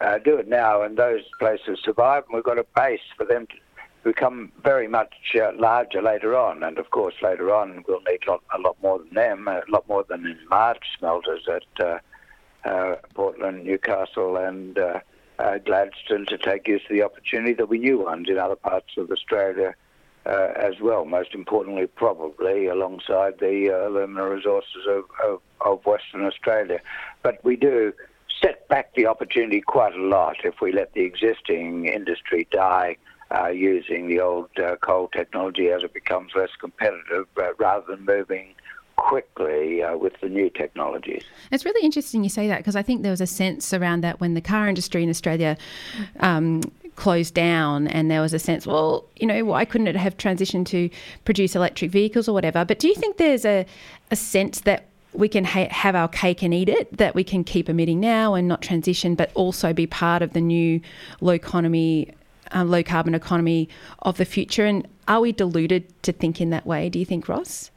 [0.02, 3.48] uh, do it now, and those places survive, and we've got a base for them
[3.48, 3.56] to
[4.04, 6.62] become very much uh, larger later on.
[6.62, 9.64] And of course, later on, we'll need a lot, a lot more than them, a
[9.68, 12.00] lot more than in large smelters at uh,
[12.70, 15.00] uh, Portland, Newcastle, and uh,
[15.40, 17.54] uh, Gladstone to take use of the opportunity.
[17.54, 19.74] There'll be new ones in other parts of Australia.
[20.28, 26.82] Uh, as well, most importantly, probably alongside the alumina resources of, of, of Western Australia.
[27.24, 27.94] But we do
[28.42, 32.98] set back the opportunity quite a lot if we let the existing industry die
[33.36, 38.06] uh, using the old uh, coal technology as it becomes less competitive uh, rather than
[38.06, 38.54] moving
[38.96, 41.24] quickly uh, with the new technologies.
[41.52, 44.20] It's really interesting you say that because I think there was a sense around that
[44.20, 45.58] when the car industry in Australia
[46.20, 46.62] um,
[46.96, 50.66] closed down and there was a sense, well, you know, why couldn't it have transitioned
[50.68, 50.90] to
[51.26, 52.66] produce electric vehicles or whatever?
[52.66, 53.66] But do you think there's a,
[54.10, 57.44] a sense that we can ha- have our cake and eat it, that we can
[57.44, 60.80] keep emitting now and not transition, but also be part of the new
[61.22, 62.14] low economy
[62.52, 63.70] um, low carbon economy
[64.04, 64.66] of the future?
[64.66, 67.72] And are we deluded to think in that way, do you think, Ross?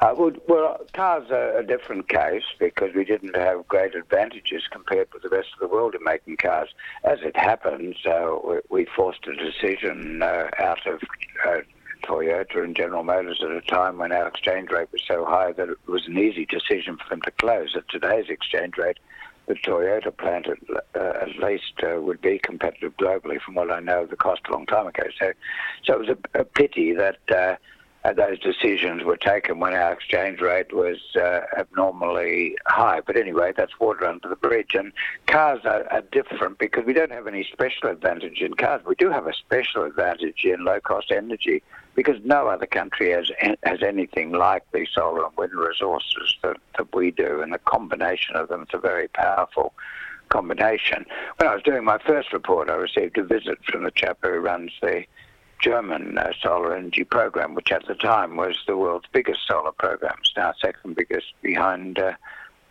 [0.00, 5.12] Uh, well, well, cars are a different case because we didn't have great advantages compared
[5.12, 6.68] with the rest of the world in making cars.
[7.02, 11.00] As it happens, uh, we, we, forced a decision uh, out of
[11.44, 11.62] uh,
[12.08, 15.68] Toyota and General Motors at a time when our exchange rate was so high that
[15.68, 17.76] it was an easy decision for them to close.
[17.76, 18.98] At today's exchange rate,
[19.46, 20.58] the Toyota plant at,
[20.94, 24.42] uh, at least uh, would be competitive globally, from what I know of the cost
[24.48, 25.04] a long time ago.
[25.18, 25.32] So,
[25.84, 27.56] so it was a, a pity that uh,
[28.08, 33.00] uh, those decisions were taken when our exchange rate was uh, abnormally high.
[33.00, 34.74] But anyway, that's water under the bridge.
[34.74, 34.92] And
[35.26, 38.82] cars are, are, different because we don't have any special advantage in cars.
[38.86, 41.62] We do have a special advantage in low cost energy
[41.94, 43.30] because no other country has
[43.62, 47.42] has anything like the solar and wind resources that, that we do.
[47.42, 49.74] And the combination of them is a very powerful
[50.28, 51.04] combination.
[51.36, 54.30] When I was doing my first report, I received a visit from the chap who
[54.38, 55.04] runs the
[55.60, 60.16] German uh, solar energy program, which at the time was the world's biggest solar program.
[60.20, 62.12] It's now second biggest behind uh,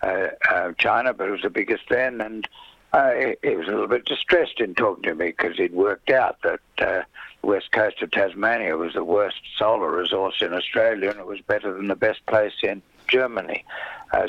[0.02, 2.21] uh, uh China, but it was the biggest then.
[2.21, 2.47] And
[2.93, 3.12] uh,
[3.43, 6.60] he was a little bit distressed in talking to me because he'd worked out that
[6.80, 7.04] uh,
[7.41, 11.41] the west coast of Tasmania was the worst solar resource in Australia, and it was
[11.41, 13.63] better than the best place in Germany.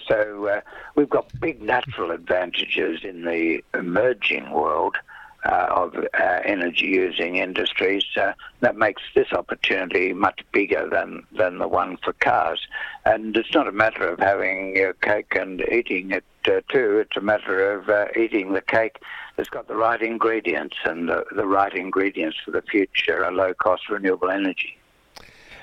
[0.08, 0.60] So
[0.96, 4.96] we've got big natural advantages in the emerging world
[5.44, 11.58] uh, of uh, energy using industries, uh, that makes this opportunity much bigger than, than
[11.58, 12.66] the one for cars.
[13.04, 17.16] And it's not a matter of having your cake and eating it uh, too, it's
[17.16, 18.98] a matter of uh, eating the cake
[19.36, 23.54] that's got the right ingredients, and the, the right ingredients for the future are low
[23.54, 24.76] cost renewable energy.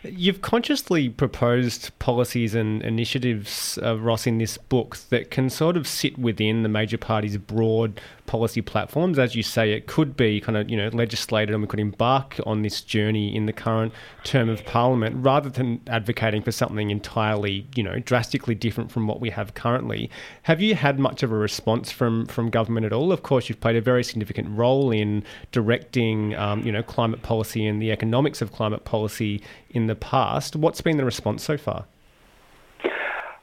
[0.04, 5.88] You've consciously proposed policies and initiatives, uh, Ross, in this book that can sort of
[5.88, 9.20] sit within the major parties' broad policy platforms.
[9.20, 12.40] As you say, it could be kind of you know legislated, and we could embark
[12.46, 17.68] on this journey in the current term of parliament, rather than advocating for something entirely
[17.76, 20.10] you know drastically different from what we have currently.
[20.44, 23.12] Have you had much of a response from from government at all?
[23.12, 27.66] Of course, you've played a very significant role in directing um, you know climate policy
[27.66, 30.56] and the economics of climate policy in the past.
[30.56, 31.86] What's been the response so far?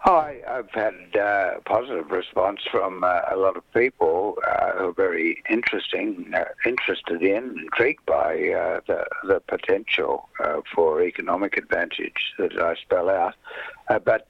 [0.05, 4.93] I, have had uh, positive response from uh, a lot of people uh, who are
[4.93, 12.35] very interesting, uh, interested in, intrigued by uh, the, the potential uh, for economic advantage
[12.39, 13.35] that I spell out.
[14.05, 14.27] but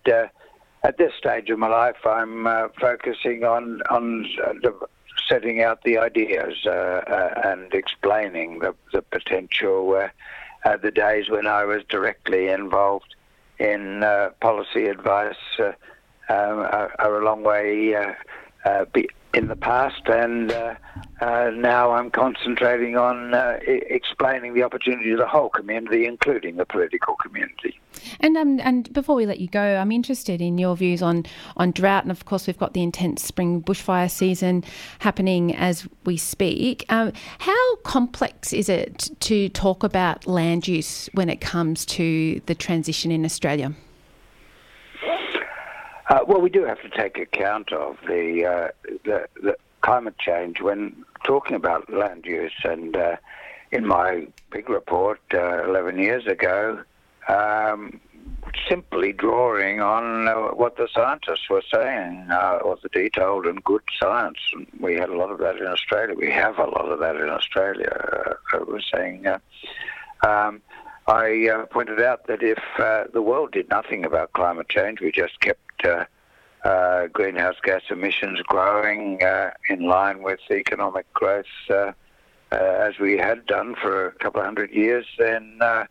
[0.85, 2.45] at this stage of my life, I'm
[2.79, 4.27] focusing on on
[5.29, 10.09] setting out the ideas and explaining the, the potential.
[10.83, 13.15] the days when I was directly involved
[13.63, 15.69] in uh, policy advice uh,
[16.29, 18.13] um, are, are, a long way uh,
[18.65, 18.85] uh,
[19.35, 20.75] in the past, and uh,
[21.21, 26.57] uh, now I'm concentrating on uh, I- explaining the opportunity to the whole community, including
[26.57, 27.81] the political community.
[28.21, 31.25] And um, and before we let you go, I'm interested in your views on
[31.57, 34.65] on drought, and of course we've got the intense spring bushfire season
[34.99, 36.85] happening as we speak.
[36.89, 42.55] Um, how complex is it to talk about land use when it comes to the
[42.55, 43.73] transition in Australia?
[46.09, 48.69] Uh, well, we do have to take account of the, uh,
[49.05, 52.53] the, the climate change when talking about land use.
[52.65, 53.17] And uh,
[53.71, 56.83] in my big report uh, 11 years ago,
[57.29, 58.01] um,
[58.69, 63.83] simply drawing on uh, what the scientists were saying, uh, was the detailed and good
[64.01, 64.39] science.
[64.81, 66.15] We had a lot of that in Australia.
[66.15, 68.37] We have a lot of that in Australia.
[68.53, 69.27] Uh, I was saying.
[70.25, 70.63] Um,
[71.07, 75.11] I uh, pointed out that if uh, the world did nothing about climate change, we
[75.11, 76.05] just kept uh,
[76.65, 81.93] uh, greenhouse gas emissions growing uh, in line with economic growth uh,
[82.53, 85.85] uh, as we had done for a couple of hundred years, then uh,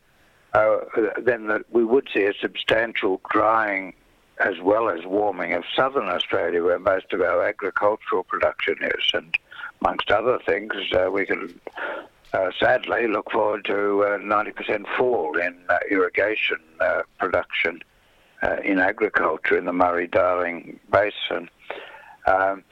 [1.17, 3.93] then the, we would see a substantial drying
[4.39, 9.37] as well as warming of southern Australia, where most of our agricultural production is, and
[9.81, 10.73] amongst other things,
[11.11, 11.59] we can
[12.33, 17.81] uh, sadly look forward to a 90% fall in uh, irrigation uh, production
[18.41, 21.49] uh, in agriculture in the Murray-Darling Basin.
[22.27, 22.63] Um,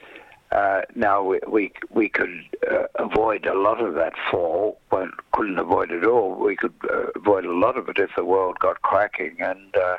[0.52, 4.80] uh, now we, we, we could uh, avoid a lot of that fall.
[4.90, 6.34] Well, couldn't avoid it all.
[6.34, 9.96] We could uh, avoid a lot of it if the world got cracking and uh,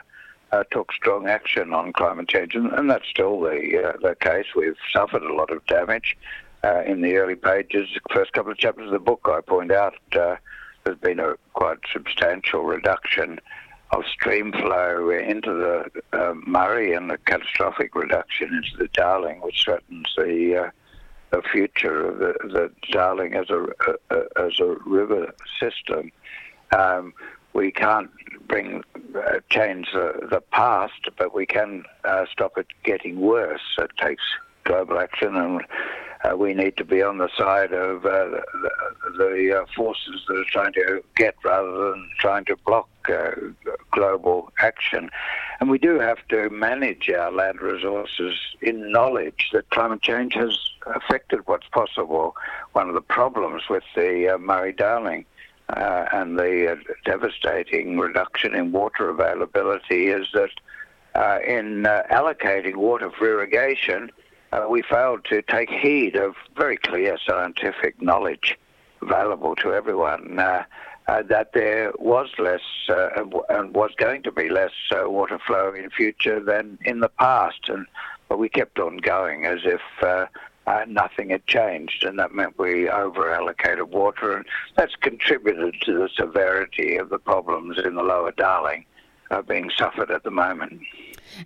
[0.51, 4.47] uh, took strong action on climate change, and, and that's still the the case.
[4.53, 6.17] We've suffered a lot of damage
[6.86, 7.88] in the early pages.
[8.13, 12.63] First couple of chapters of the book, I point out there's been a quite substantial
[12.63, 13.39] reduction
[13.92, 19.64] of stream flow into the uh, Murray and the catastrophic reduction into the Darling, which
[19.64, 20.70] threatens the uh,
[21.32, 23.66] the future of the, the Darling as a,
[24.38, 26.12] as a river system.
[26.78, 27.14] Um,
[27.54, 28.10] we can't
[28.48, 28.84] bring
[29.16, 33.62] uh, change the, the past, but we can uh, stop it getting worse.
[33.78, 34.24] It takes
[34.72, 35.61] global action and
[36.24, 38.72] uh, we need to be on the side of uh, the,
[39.17, 43.32] the uh, forces that are trying to get rather than trying to block uh,
[43.91, 45.09] global action.
[45.59, 50.57] And we do have to manage our land resources in knowledge that climate change has
[50.86, 52.36] affected what's possible.
[52.74, 55.26] One of the problems with the uh, Murray Darling
[55.69, 60.51] uh, and the devastating reduction in water availability is that
[61.47, 64.11] in allocating water for irrigation,
[64.52, 68.58] uh, we failed to take heed of very clear scientific knowledge
[69.02, 70.64] available to everyone uh,
[71.08, 73.10] uh, that there was less uh,
[73.49, 77.70] and was going to be less uh, water flow in future than in the past.
[77.70, 77.86] And
[78.30, 80.28] but we kept on going as if uh,
[80.88, 84.45] nothing had changed, and that meant we over allocated water, and
[84.78, 88.86] that's contributed to the severity of the problems in the lower Darling
[89.47, 90.82] being suffered at the moment.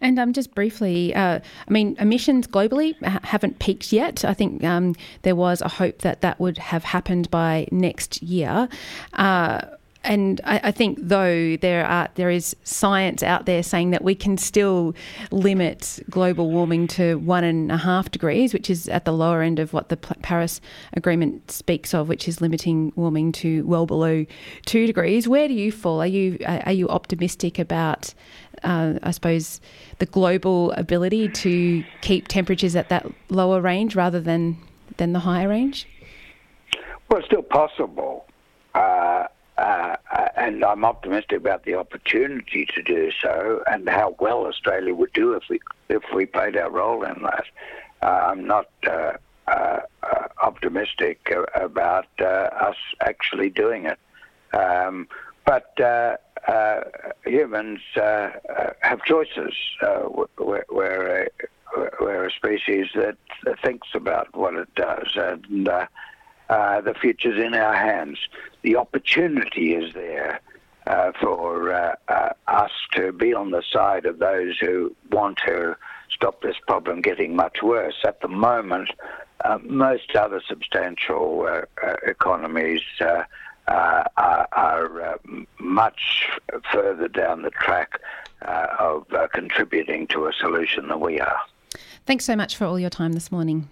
[0.02, 4.26] And um, just briefly, uh, I mean, emissions globally ha- haven't peaked yet.
[4.26, 8.68] I think um, there was a hope that that would have happened by next year.
[9.14, 9.62] Uh,
[10.06, 14.16] and I, I, think though there are there is science out there saying that we
[14.16, 14.96] can still
[15.32, 19.60] limit global warming to one and a half degrees, which is at the lower end
[19.60, 20.62] of what the Paris
[20.94, 24.26] Agreement speaks of, which is limiting warming to well below
[24.66, 25.28] two degrees.
[25.28, 26.02] Where do you fall?
[26.02, 28.14] Are you are you optimistic about?
[28.64, 29.60] Uh, I suppose
[30.00, 34.58] the global ability to keep temperatures at that lower range rather than
[34.98, 35.88] than the higher range?
[37.10, 38.26] Well, it's still possible.
[38.74, 39.26] Uh,
[39.58, 39.96] uh,
[40.36, 45.34] and I'm optimistic about the opportunity to do so, and how well Australia would do
[45.34, 47.46] if we if we played our role in that.
[48.02, 49.14] Uh, I'm not uh,
[49.48, 54.00] uh, uh optimistic about uh, us actually doing it,
[54.54, 55.08] um,
[55.46, 55.74] but
[57.26, 59.54] humans have choices.
[59.82, 61.28] We're, we're, a,
[62.00, 63.18] we're, a, species that
[63.64, 65.70] thinks about what it does, and
[66.50, 68.18] uh, the future's in our hands.
[68.62, 70.42] The opportunity is there.
[70.88, 75.76] uh, for uh, uh, us to be on the side of those who want to
[76.12, 77.96] stop this problem getting much worse.
[78.06, 78.92] At the moment,
[79.44, 81.48] uh, most other substantial
[82.06, 83.28] economies are,
[84.16, 85.20] are
[85.58, 86.30] much
[86.72, 88.00] further down the track
[88.80, 91.40] of contributing to a solution than we are.
[92.06, 93.68] Thanks so much for all your time this morning.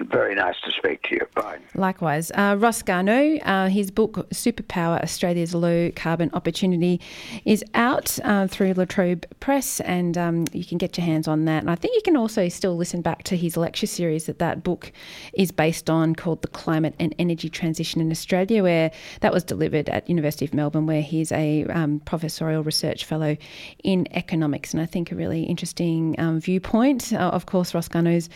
[0.00, 1.26] Very nice to speak to you.
[1.34, 1.58] Bye.
[1.74, 2.30] Likewise.
[2.34, 7.00] Uh, Ross Garnaut, uh, his book Superpower Australia's Low Carbon Opportunity
[7.44, 11.44] is out uh, through La Trobe Press, and um, you can get your hands on
[11.44, 11.62] that.
[11.62, 14.64] And I think you can also still listen back to his lecture series that that
[14.64, 14.90] book
[15.34, 18.90] is based on called The Climate and Energy Transition in Australia, where
[19.20, 23.36] that was delivered at University of Melbourne, where he's a um, professorial research fellow
[23.84, 24.72] in economics.
[24.72, 27.12] And I think a really interesting um, viewpoint.
[27.12, 28.30] Uh, of course, Ross Garnaut's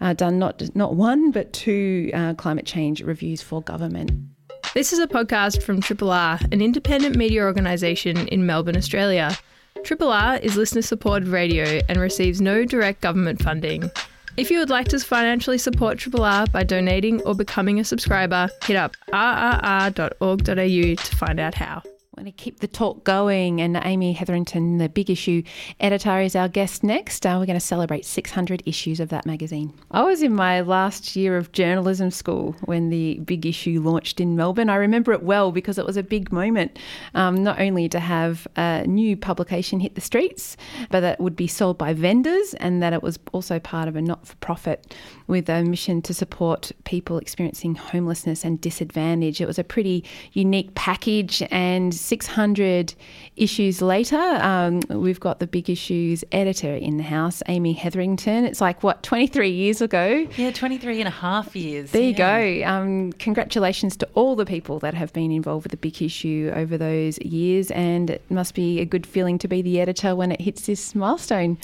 [0.00, 4.12] uh, done not, not one one, but two uh, climate change reviews for government.
[4.74, 9.36] This is a podcast from Triple R, an independent media organisation in Melbourne, Australia.
[9.82, 13.90] Triple R is listener supported radio and receives no direct government funding.
[14.36, 18.48] If you would like to financially support Triple R by donating or becoming a subscriber,
[18.62, 21.82] hit up rrr.org.au to find out how
[22.20, 23.60] going to keep the talk going.
[23.60, 25.42] And Amy Hetherington, the Big Issue
[25.80, 27.24] editor, is our guest next.
[27.24, 29.72] Uh, we're going to celebrate 600 issues of that magazine.
[29.90, 34.36] I was in my last year of journalism school when the Big Issue launched in
[34.36, 34.68] Melbourne.
[34.68, 36.78] I remember it well because it was a big moment,
[37.14, 40.56] um, not only to have a new publication hit the streets,
[40.90, 44.02] but that would be sold by vendors and that it was also part of a
[44.02, 44.94] not for profit
[45.30, 49.40] with a mission to support people experiencing homelessness and disadvantage.
[49.40, 52.94] It was a pretty unique package and 600
[53.40, 58.44] issues later, um, we've got the big issues editor in the house, Amy Hetherington.
[58.44, 60.26] It's like, what, 23 years ago?
[60.36, 61.90] Yeah, 23 and a half years.
[61.90, 62.62] There you go.
[62.66, 66.76] Um, congratulations to all the people that have been involved with the big issue over
[66.76, 67.70] those years.
[67.70, 70.94] And it must be a good feeling to be the editor when it hits this
[70.94, 71.56] milestone.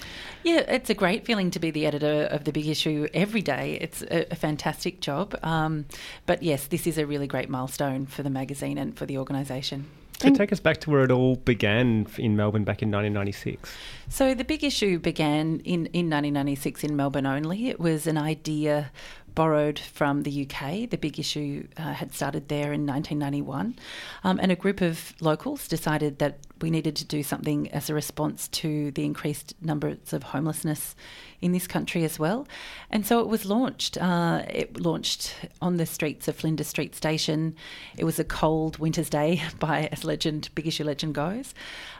[0.44, 3.78] Yeah, it's a great feeling to be the editor of the big issue every day.
[3.80, 5.38] It's a, a fantastic job.
[5.42, 5.84] Um,
[6.24, 9.86] but yes, this is a really great milestone for the magazine and for the organisation.
[10.18, 13.70] So take us back to where it all began in Melbourne back in 1996.
[14.08, 17.68] So the big issue began in, in 1996 in Melbourne only.
[17.68, 18.90] It was an idea
[19.34, 20.88] borrowed from the UK.
[20.88, 23.76] The big issue uh, had started there in 1991.
[24.24, 27.94] Um, and a group of locals decided that we needed to do something as a
[27.94, 30.94] response to the increased numbers of homelessness
[31.40, 32.46] in this country as well.
[32.90, 33.98] And so it was launched.
[33.98, 37.54] Uh, it launched on the streets of Flinders Street Station.
[37.98, 41.54] It was a cold winter's day, by as legend, big issue legend goes.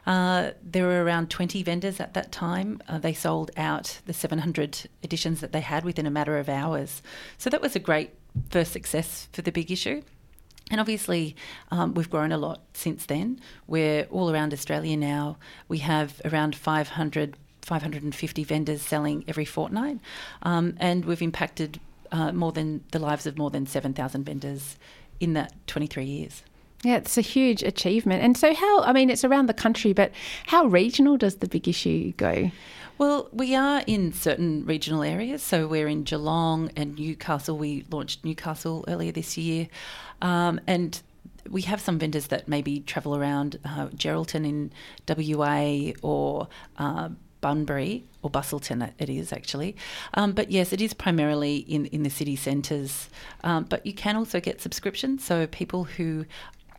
[0.07, 2.81] Uh, there were around 20 vendors at that time.
[2.89, 7.03] Uh, they sold out the 700 editions that they had within a matter of hours.
[7.39, 8.11] So that was a great
[8.51, 10.03] first success for the big issue.
[10.71, 11.37] And obviously,
[11.71, 13.41] um, we've grown a lot since then.
[13.67, 15.37] We're all around Australia now.
[15.69, 20.01] We have around 500, 550 vendors selling every fortnight.
[20.43, 21.79] Um, and we've impacted
[22.11, 24.77] uh, more than the lives of more than 7,000 vendors
[25.21, 26.43] in that 23 years.
[26.83, 28.23] Yeah, it's a huge achievement.
[28.23, 30.13] And so, how, I mean, it's around the country, but
[30.47, 32.51] how regional does the big issue go?
[32.99, 35.43] Well, we are in certain regional areas.
[35.43, 37.59] So we're in Geelong and Newcastle.
[37.59, 39.69] We launched Newcastle earlier this year.
[40.23, 41.01] Um, and
[41.51, 44.73] we have some vendors that maybe travel around uh, Geraldton in
[45.07, 47.11] WA or uh,
[47.43, 49.77] Bunbury or Busselton, it is actually.
[50.15, 53.11] Um, but yes, it is primarily in, in the city centres.
[53.45, 55.23] Um, but you can also get subscriptions.
[55.23, 56.25] So people who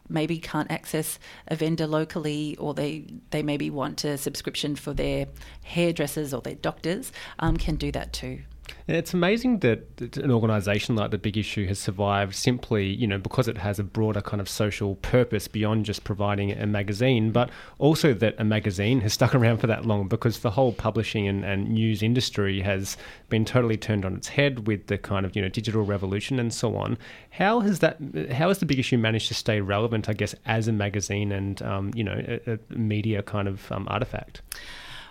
[0.09, 5.27] maybe can't access a vendor locally or they, they maybe want a subscription for their
[5.63, 8.39] hairdressers or their doctors um, can do that too.
[8.87, 13.49] It's amazing that an organisation like the Big Issue has survived simply, you know, because
[13.49, 17.49] it has a broader kind of social purpose beyond just providing a magazine, but
[17.79, 21.43] also that a magazine has stuck around for that long because the whole publishing and,
[21.43, 22.95] and news industry has
[23.29, 26.53] been totally turned on its head with the kind of, you know, digital revolution and
[26.53, 26.97] so on.
[27.31, 27.97] How has that,
[28.31, 31.61] how has the Big Issue managed to stay relevant, I guess, as a magazine and,
[31.61, 34.41] um, you know, a, a media kind of um, artifact?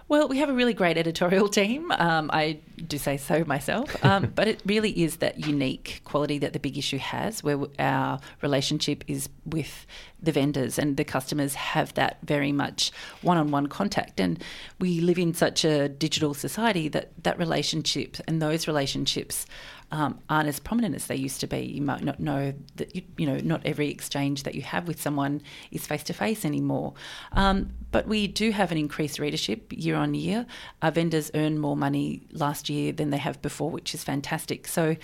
[0.09, 1.91] Well, we have a really great editorial team.
[1.91, 4.05] Um, I do say so myself.
[4.05, 8.21] Um, but it really is that unique quality that the big issue has, where our
[8.41, 9.85] relationship is with
[10.23, 12.93] the vendors and the customers have that very much
[13.23, 14.21] one on one contact.
[14.21, 14.43] And
[14.79, 19.45] we live in such a digital society that that relationship and those relationships
[19.93, 21.61] um, aren't as prominent as they used to be.
[21.61, 25.01] You might not know that you, you know not every exchange that you have with
[25.01, 26.95] someone is face to face anymore.
[27.33, 30.47] Um, but we do have an increased readership year on year.
[30.83, 34.67] Our vendors earn more money last year than they have before, which is fantastic.
[34.67, 34.97] So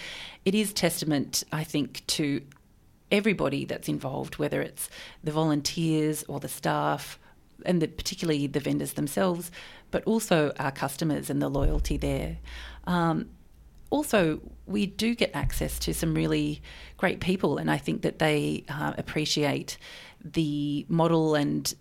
[0.44, 2.42] it is testament, I think, to
[3.10, 4.88] everybody that's involved, whether it's
[5.22, 7.18] the volunteers or the staff,
[7.64, 9.50] and the, particularly the vendors themselves,
[9.92, 12.38] but also our customers and the loyalty there.
[12.86, 13.28] Um,
[13.92, 16.62] also, we do get access to some really
[16.96, 19.76] great people, and I think that they uh, appreciate
[20.24, 21.72] the model and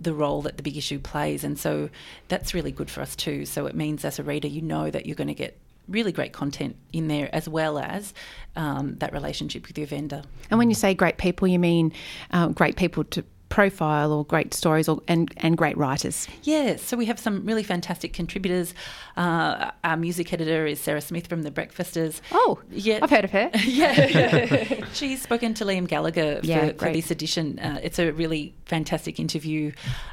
[0.00, 1.44] the role that the big issue plays.
[1.44, 1.90] And so
[2.28, 3.44] that's really good for us too.
[3.44, 6.32] So it means as a reader, you know that you're going to get really great
[6.32, 8.14] content in there as well as
[8.56, 10.22] um, that relationship with your vendor.
[10.50, 11.92] And when you say great people, you mean
[12.30, 16.26] uh, great people to profile or great stories or, and, and great writers.
[16.42, 18.72] Yeah, so we have some really fantastic contributors.
[19.14, 22.22] Uh, our music editor is Sarah Smith from The Breakfasters.
[22.32, 23.00] Oh, yeah.
[23.02, 23.50] I've heard of her.
[23.64, 24.86] yeah.
[24.94, 27.58] She's spoken to Liam Gallagher for, yeah, for this edition.
[27.58, 29.72] Uh, it's a really fantastic interview.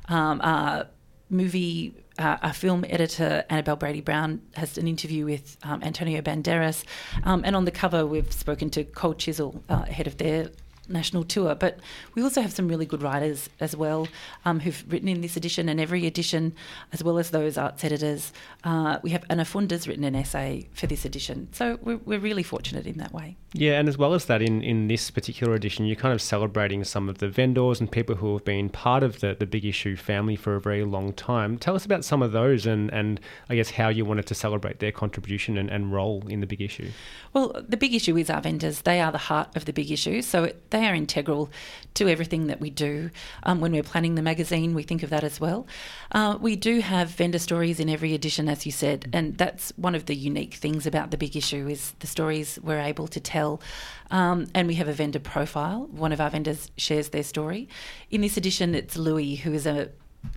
[0.10, 0.84] Um, uh,
[1.30, 6.84] movie uh, our film editor Annabel Brady Brown has an interview with um, Antonio Banderas,
[7.24, 10.50] um, and on the cover we've spoken to Cold Chisel, uh, head of their
[10.90, 11.56] national tour.
[11.56, 11.80] But
[12.16, 14.08] we also have some really good writers as well
[14.46, 16.54] um, who've written in this edition and every edition,
[16.92, 18.34] as well as those arts editors.
[18.64, 21.48] Uh, we have Anna Funder's written an essay for this edition.
[21.52, 23.38] So we're, we're really fortunate in that way.
[23.54, 26.84] Yeah, and as well as that, in, in this particular edition, you're kind of celebrating
[26.84, 29.96] some of the vendors and people who have been part of the, the Big Issue
[29.96, 31.58] family for a very long time.
[31.58, 33.20] Tell us about some of those and, and
[33.50, 36.62] I guess how you wanted to celebrate their contribution and, and role in the Big
[36.62, 36.92] Issue.
[37.34, 38.82] Well, the Big Issue is our vendors.
[38.82, 40.22] They are the heart of the Big Issue.
[40.22, 41.50] So they they are integral
[41.96, 43.10] to everything that we do.
[43.44, 45.68] Um, when we're planning the magazine, we think of that as well.
[46.14, 49.94] Uh, we do have vendor stories in every edition, as you said, and that's one
[49.94, 53.62] of the unique things about the big issue is the stories we're able to tell.
[54.10, 55.88] Um, and we have a vendor profile.
[55.92, 57.68] One of our vendors shares their story.
[58.10, 59.90] In this edition, it's Louis, who is a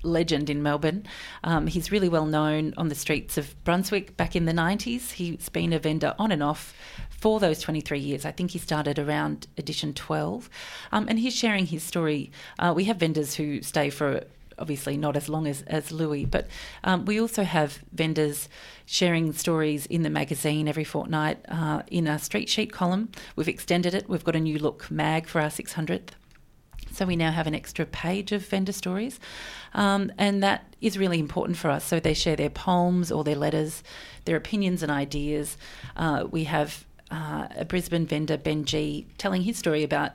[0.03, 1.07] legend in Melbourne.
[1.45, 5.12] Um, he's really well known on the streets of Brunswick back in the 90s.
[5.12, 6.74] He's been a vendor on and off
[7.23, 8.25] for those 23 years.
[8.25, 10.51] I think he started around edition 12.
[10.91, 12.33] Um, and he's sharing his story.
[12.59, 14.25] Uh, we have vendors who stay for
[14.59, 16.49] obviously not as long as, as Louis, but
[16.83, 18.49] um, we also have vendors
[18.87, 23.09] sharing stories in the magazine every fortnight uh, in a street sheet column.
[23.37, 24.09] We've extended it.
[24.09, 26.09] We've got a new look mag for our 600th.
[26.91, 29.20] So we now have an extra page of vendor stories,
[29.75, 31.85] um, and that is really important for us.
[31.85, 33.83] So they share their poems or their letters,
[34.25, 35.57] their opinions and ideas.
[35.97, 40.12] Uh, we have uh, a Brisbane vendor, Ben G, telling his story about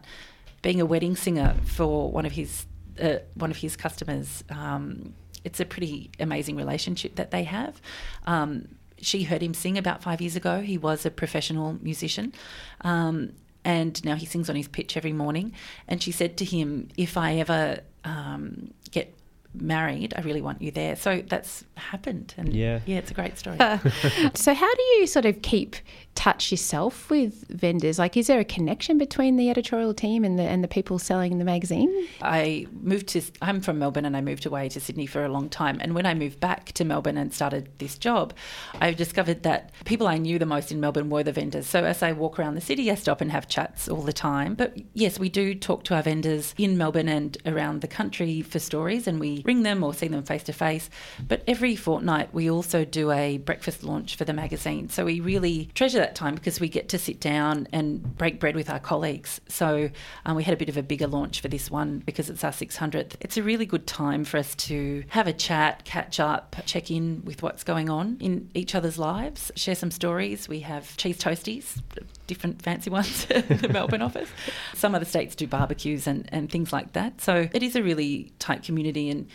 [0.63, 2.65] being a wedding singer for one of his
[3.01, 4.43] uh, one of his customers.
[4.49, 7.79] Um, it's a pretty amazing relationship that they have.
[8.25, 8.67] Um,
[8.99, 10.61] she heard him sing about five years ago.
[10.61, 12.33] He was a professional musician.
[12.81, 13.33] Um,
[13.63, 15.53] and now he sings on his pitch every morning.
[15.87, 19.13] And she said to him, If I ever um, get
[19.53, 20.95] married, I really want you there.
[20.95, 22.33] So that's happened.
[22.37, 23.57] And yeah, yeah it's a great story.
[24.33, 25.75] so, how do you sort of keep
[26.15, 27.99] touch yourself with vendors?
[27.99, 31.37] Like, is there a connection between the editorial team and the and the people selling
[31.37, 32.07] the magazine?
[32.21, 33.21] I moved to.
[33.41, 35.77] I'm from Melbourne, and I moved away to Sydney for a long time.
[35.81, 38.33] And when I moved back to Melbourne and started this job,
[38.79, 41.67] I discovered that people I knew the most in Melbourne were the vendors.
[41.67, 44.55] So as I walk around the city, I stop and have chats all the time.
[44.55, 48.59] But yes, we do talk to our vendors in Melbourne and around the country for
[48.59, 50.89] stories, and we ring them or see them face to face.
[51.27, 54.89] But every fortnight, we also do a breakfast launch for the magazine.
[54.89, 58.55] So we really treasure that time because we get to sit down and break bread
[58.55, 59.41] with our colleagues.
[59.47, 59.89] So
[60.25, 62.51] um, we had a bit of a bigger launch for this one because it's our
[62.51, 63.15] 600th.
[63.21, 67.23] It's a really good time for us to have a chat, catch up, check in
[67.25, 70.47] with what's going on in each other's lives, share some stories.
[70.47, 71.81] We have cheese toasties,
[72.27, 74.29] different fancy ones in the Melbourne office.
[74.75, 77.21] Some other states do barbecues and, and things like that.
[77.21, 79.27] So it is a really tight community and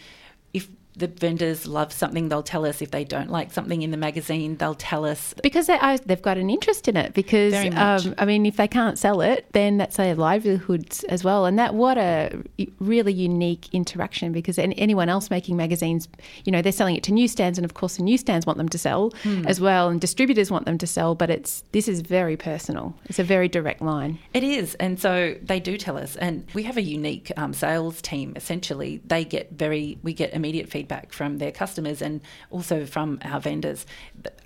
[0.95, 2.83] the vendors love something, they'll tell us.
[2.83, 5.35] If they don't like something in the magazine, they'll tell us.
[5.43, 7.15] Because they, they've got an interest in it.
[7.15, 11.47] Because, um, I mean, if they can't sell it, then that's their livelihoods as well.
[11.47, 12.43] And that, what a
[12.79, 16.09] really unique interaction because anyone else making magazines,
[16.45, 17.59] you know, they're selling it to newsstands.
[17.59, 19.47] And of course, the newsstands want them to sell hmm.
[19.47, 19.89] as well.
[19.89, 21.15] And distributors want them to sell.
[21.15, 22.95] But it's this is very personal.
[23.07, 24.19] It's a very direct line.
[24.35, 24.75] It is.
[24.75, 26.17] And so they do tell us.
[26.17, 29.01] And we have a unique um, sales team, essentially.
[29.07, 32.21] They get very, we get immediate feedback feedback from their customers and
[32.51, 33.87] also from our vendors.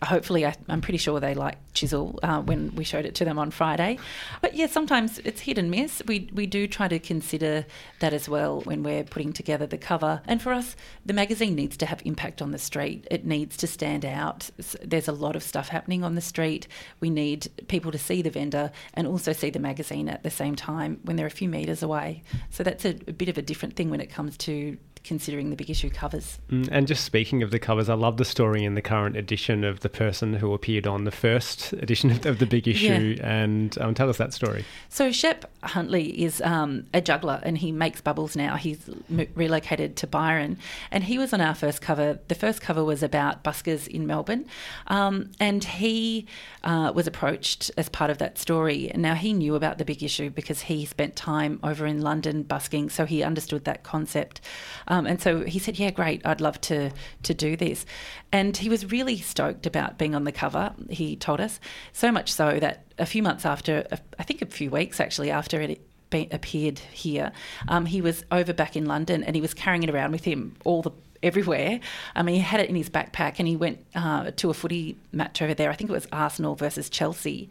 [0.02, 3.38] Hopefully, I, am pretty sure they like Chisel uh, when we showed it to them
[3.38, 3.98] on Friday.
[4.42, 6.02] But yeah, sometimes it's hit and miss.
[6.06, 7.64] We, we do try to consider
[8.00, 10.20] that as well when we're putting together the cover.
[10.26, 10.76] And for us,
[11.06, 14.50] the magazine needs to have impact on the street, it needs to stand out.
[14.82, 16.68] There's a lot of stuff happening on the street.
[17.00, 20.54] We need people to see the vendor and also see the magazine at the same
[20.54, 22.22] time when they're a few metres away.
[22.50, 24.76] So that's a, a bit of a different thing when it comes to
[25.06, 26.38] considering the big issue covers.
[26.50, 29.64] Mm, and just speaking of the covers, I love the story in the current edition
[29.64, 33.16] of the person who appeared on the first edition of the big issue.
[33.18, 33.26] Yeah.
[33.26, 34.64] And um, tell us that story.
[34.88, 38.56] So, Shep Huntley is um, a juggler and he makes bubbles now.
[38.56, 40.58] He's m- relocated to Byron.
[40.90, 42.18] And he was on our first cover.
[42.28, 44.46] The first cover was about buskers in Melbourne.
[44.88, 46.26] Um, and he
[46.64, 48.90] uh, was approached as part of that story.
[48.94, 52.90] Now, he knew about the big issue because he spent time over in London busking.
[52.90, 54.40] So, he understood that concept.
[54.88, 56.24] Um, and so he said, "Yeah, great.
[56.24, 56.92] I'd love to
[57.24, 57.84] to do this."
[58.30, 60.72] And he was really stoked about being on the cover.
[60.88, 61.58] He told us
[61.92, 63.86] so much so that a few months after,
[64.18, 65.80] I think a few weeks actually after it
[66.12, 67.32] appeared here,
[67.68, 70.54] um, he was over back in London and he was carrying it around with him
[70.64, 70.92] all the
[71.22, 71.80] everywhere.
[72.14, 74.96] I mean, he had it in his backpack and he went uh, to a footy
[75.12, 75.70] match over there.
[75.70, 77.50] I think it was Arsenal versus Chelsea.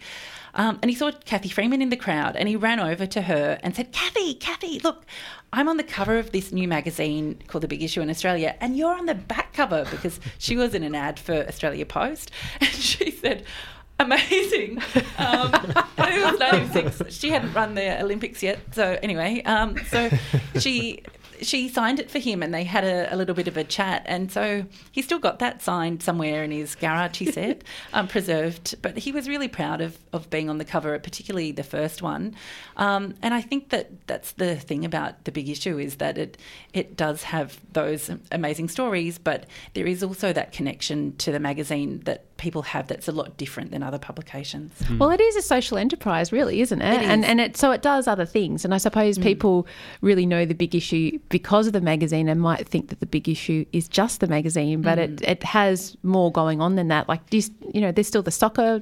[0.53, 3.59] Um, and he saw Cathy Freeman in the crowd and he ran over to her
[3.61, 5.05] and said, Cathy, Cathy, look,
[5.55, 8.75] I'm on the cover of this new magazine called The Big Issue in Australia and
[8.75, 12.29] you're on the back cover because she was in an ad for Australia Post.
[12.59, 13.45] And she said,
[13.97, 14.79] amazing.
[15.17, 15.53] Um,
[15.97, 17.15] it was 96.
[17.15, 18.59] She hadn't run the Olympics yet.
[18.73, 20.09] So anyway, um, so
[20.59, 21.03] she
[21.41, 24.03] she signed it for him and they had a, a, little bit of a chat.
[24.05, 27.63] And so he still got that signed somewhere in his garage, he said,
[27.93, 28.75] um, preserved.
[28.81, 32.35] But he was really proud of, of being on the cover, particularly the first one.
[32.77, 36.37] Um, and I think that that's the thing about the big issue is that it,
[36.73, 42.01] it does have those amazing stories, but there is also that connection to the magazine
[42.05, 44.73] that people have that's a lot different than other publications.
[44.83, 44.99] Mm.
[44.99, 46.93] Well, it is a social enterprise, really, isn't it?
[46.93, 47.09] it is.
[47.09, 48.65] And and it so it does other things.
[48.65, 49.23] And I suppose mm.
[49.23, 49.67] people
[50.01, 53.29] really know the big issue because of the magazine and might think that the big
[53.29, 55.03] issue is just the magazine, but mm.
[55.03, 57.07] it, it has more going on than that.
[57.07, 57.41] Like, you,
[57.73, 58.81] you know, there's still the soccer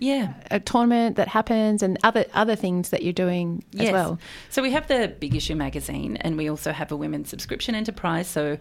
[0.00, 0.34] yeah.
[0.52, 3.88] A tournament that happens and other other things that you're doing yes.
[3.88, 4.18] as well.
[4.48, 8.28] So we have the big issue magazine and we also have a women's subscription enterprise.
[8.28, 8.58] So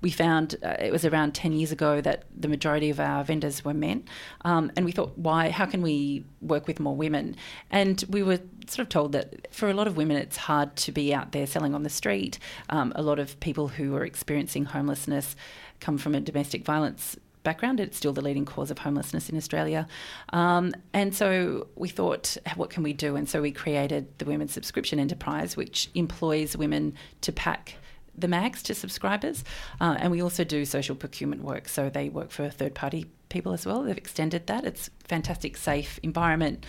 [0.00, 3.64] we found uh, it was around 10 years ago that the majority of our vendors
[3.64, 4.04] were men.
[4.40, 7.36] Um, and we thought why how can we work with more women?
[7.70, 10.90] And we were sort of told that for a lot of women it's hard to
[10.90, 12.40] be out there selling on the street.
[12.68, 15.36] Um, a lot of people who are experiencing homelessness
[15.78, 17.80] come from a domestic violence background.
[17.80, 19.86] It's still the leading cause of homelessness in Australia.
[20.32, 23.16] Um, and so we thought, what can we do?
[23.16, 27.76] And so we created the Women's Subscription Enterprise, which employs women to pack
[28.16, 29.44] the mags to subscribers.
[29.80, 31.68] Uh, and we also do social procurement work.
[31.68, 33.82] So they work for third party people as well.
[33.82, 34.64] They've extended that.
[34.64, 36.66] It's fantastic, safe environment.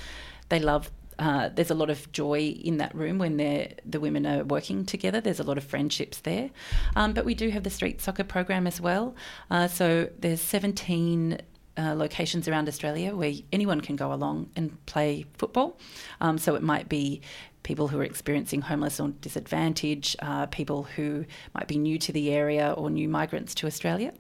[0.49, 0.91] They love
[1.21, 5.21] uh, there's a lot of joy in that room when the women are working together.
[5.21, 6.49] There's a lot of friendships there.
[6.95, 9.15] Um, but we do have the street soccer program as well.
[9.51, 11.39] Uh, so there's 17
[11.77, 15.77] uh, locations around Australia where anyone can go along and play football.
[16.21, 17.21] Um, so it might be
[17.61, 22.31] people who are experiencing homeless or disadvantage, uh, people who might be new to the
[22.31, 24.11] area or new migrants to Australia.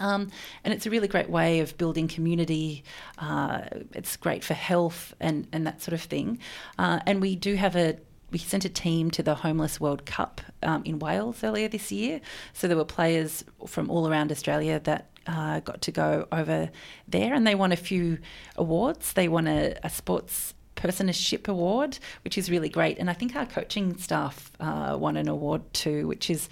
[0.00, 0.30] Um,
[0.64, 2.82] and it's a really great way of building community.
[3.18, 3.62] Uh,
[3.94, 6.38] it's great for health and, and that sort of thing.
[6.78, 7.98] Uh, and we do have a
[8.32, 12.20] we sent a team to the Homeless World Cup um, in Wales earlier this year.
[12.52, 16.70] So there were players from all around Australia that uh, got to go over
[17.08, 18.18] there, and they won a few
[18.56, 19.14] awards.
[19.14, 22.98] They won a, a sports personship award, which is really great.
[22.98, 26.48] And I think our coaching staff uh, won an award too, which is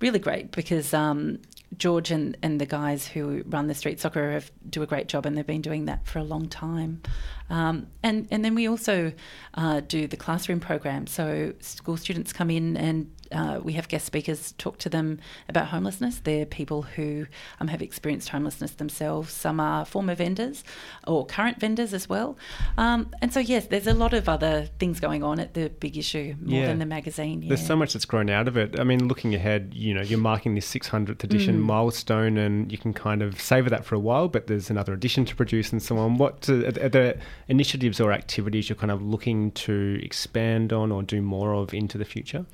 [0.00, 1.38] really great because um,
[1.76, 5.26] George and, and the guys who run the street soccer have, do a great job,
[5.26, 7.02] and they've been doing that for a long time.
[7.50, 9.12] Um, and and then we also
[9.54, 11.06] uh, do the classroom program.
[11.06, 15.18] So school students come in and uh, we have guest speakers talk to them
[15.48, 16.20] about homelessness.
[16.20, 17.26] They're people who
[17.60, 19.32] um, have experienced homelessness themselves.
[19.32, 20.64] Some are former vendors
[21.06, 22.36] or current vendors as well.
[22.76, 25.96] Um, and so, yes, there's a lot of other things going on at the big
[25.96, 26.66] issue more yeah.
[26.66, 27.42] than the magazine.
[27.42, 27.48] Yeah.
[27.48, 28.78] There's so much that's grown out of it.
[28.78, 31.64] I mean, looking ahead, you know, you're marking this 600th edition mm.
[31.64, 35.24] milestone and you can kind of savour that for a while, but there's another edition
[35.26, 36.16] to produce and so on.
[36.16, 41.02] What uh, are there initiatives or activities you're kind of looking to expand on or
[41.02, 42.46] do more of into the future?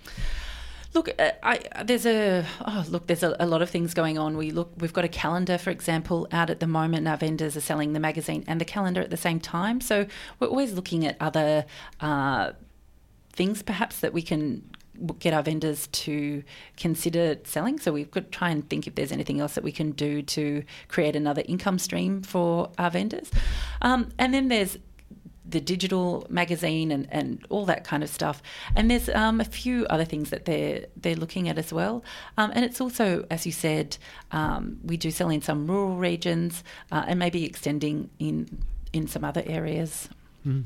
[0.95, 3.09] Look, uh, I, there's a oh, look.
[3.09, 4.37] There's a, a, lot of things going on.
[4.37, 4.73] We look.
[4.79, 7.09] We've got a calendar, for example, out at the moment.
[7.09, 9.81] Our vendors are selling the magazine and the calendar at the same time.
[9.81, 10.07] So
[10.39, 11.67] we're always looking at other
[12.01, 12.53] uh,
[13.33, 14.63] things, perhaps that we can
[15.19, 16.45] get our vendors to
[16.77, 17.81] consider selling.
[17.81, 20.23] So we've got to try and think if there's anything else that we can do
[20.23, 23.33] to create another income stream for our vendors.
[23.83, 24.79] Um, and then there's
[25.49, 28.43] the digital magazine and, and all that kind of stuff.
[28.75, 32.03] And there's um, a few other things that they're they're looking at as well.
[32.39, 33.97] Um, and it's also, as you said,
[34.33, 39.25] um, we do sell in some rural regions uh, and maybe extending in in some
[39.25, 40.09] other areas.
[40.47, 40.65] Mm.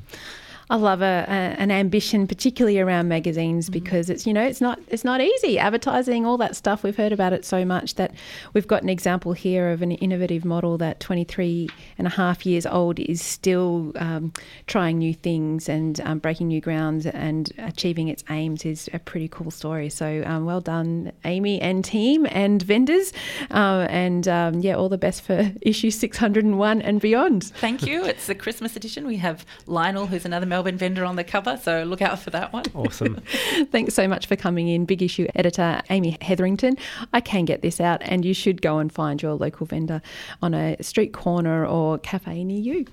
[0.69, 3.73] I love a, a, an ambition, particularly around magazines, mm-hmm.
[3.73, 6.83] because it's you know it's not it's not easy advertising all that stuff.
[6.83, 8.13] We've heard about it so much that
[8.53, 12.65] we've got an example here of an innovative model that 23 and a half years
[12.65, 14.31] old is still um,
[14.67, 19.27] trying new things and um, breaking new grounds and achieving its aims is a pretty
[19.27, 19.89] cool story.
[19.89, 23.11] So um, well done, Amy and team and vendors,
[23.51, 27.45] uh, and um, yeah, all the best for issue 601 and beyond.
[27.45, 28.05] Thank you.
[28.05, 29.07] It's the Christmas edition.
[29.07, 32.51] We have Lionel, who's another Melbourne vendor on the cover, so look out for that
[32.51, 32.65] one.
[32.75, 33.15] Awesome.
[33.71, 36.75] Thanks so much for coming in, Big Issue editor Amy Hetherington.
[37.13, 40.01] I can get this out, and you should go and find your local vendor
[40.41, 42.85] on a street corner or cafe near you.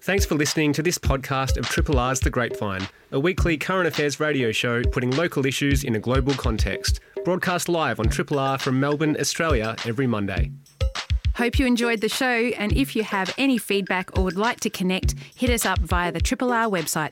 [0.00, 4.18] Thanks for listening to this podcast of Triple R's The Grapevine, a weekly current affairs
[4.18, 7.00] radio show putting local issues in a global context.
[7.26, 10.50] Broadcast live on Triple R from Melbourne, Australia, every Monday.
[11.42, 14.70] Hope you enjoyed the show, and if you have any feedback or would like to
[14.70, 17.10] connect, hit us up via the Triple R website.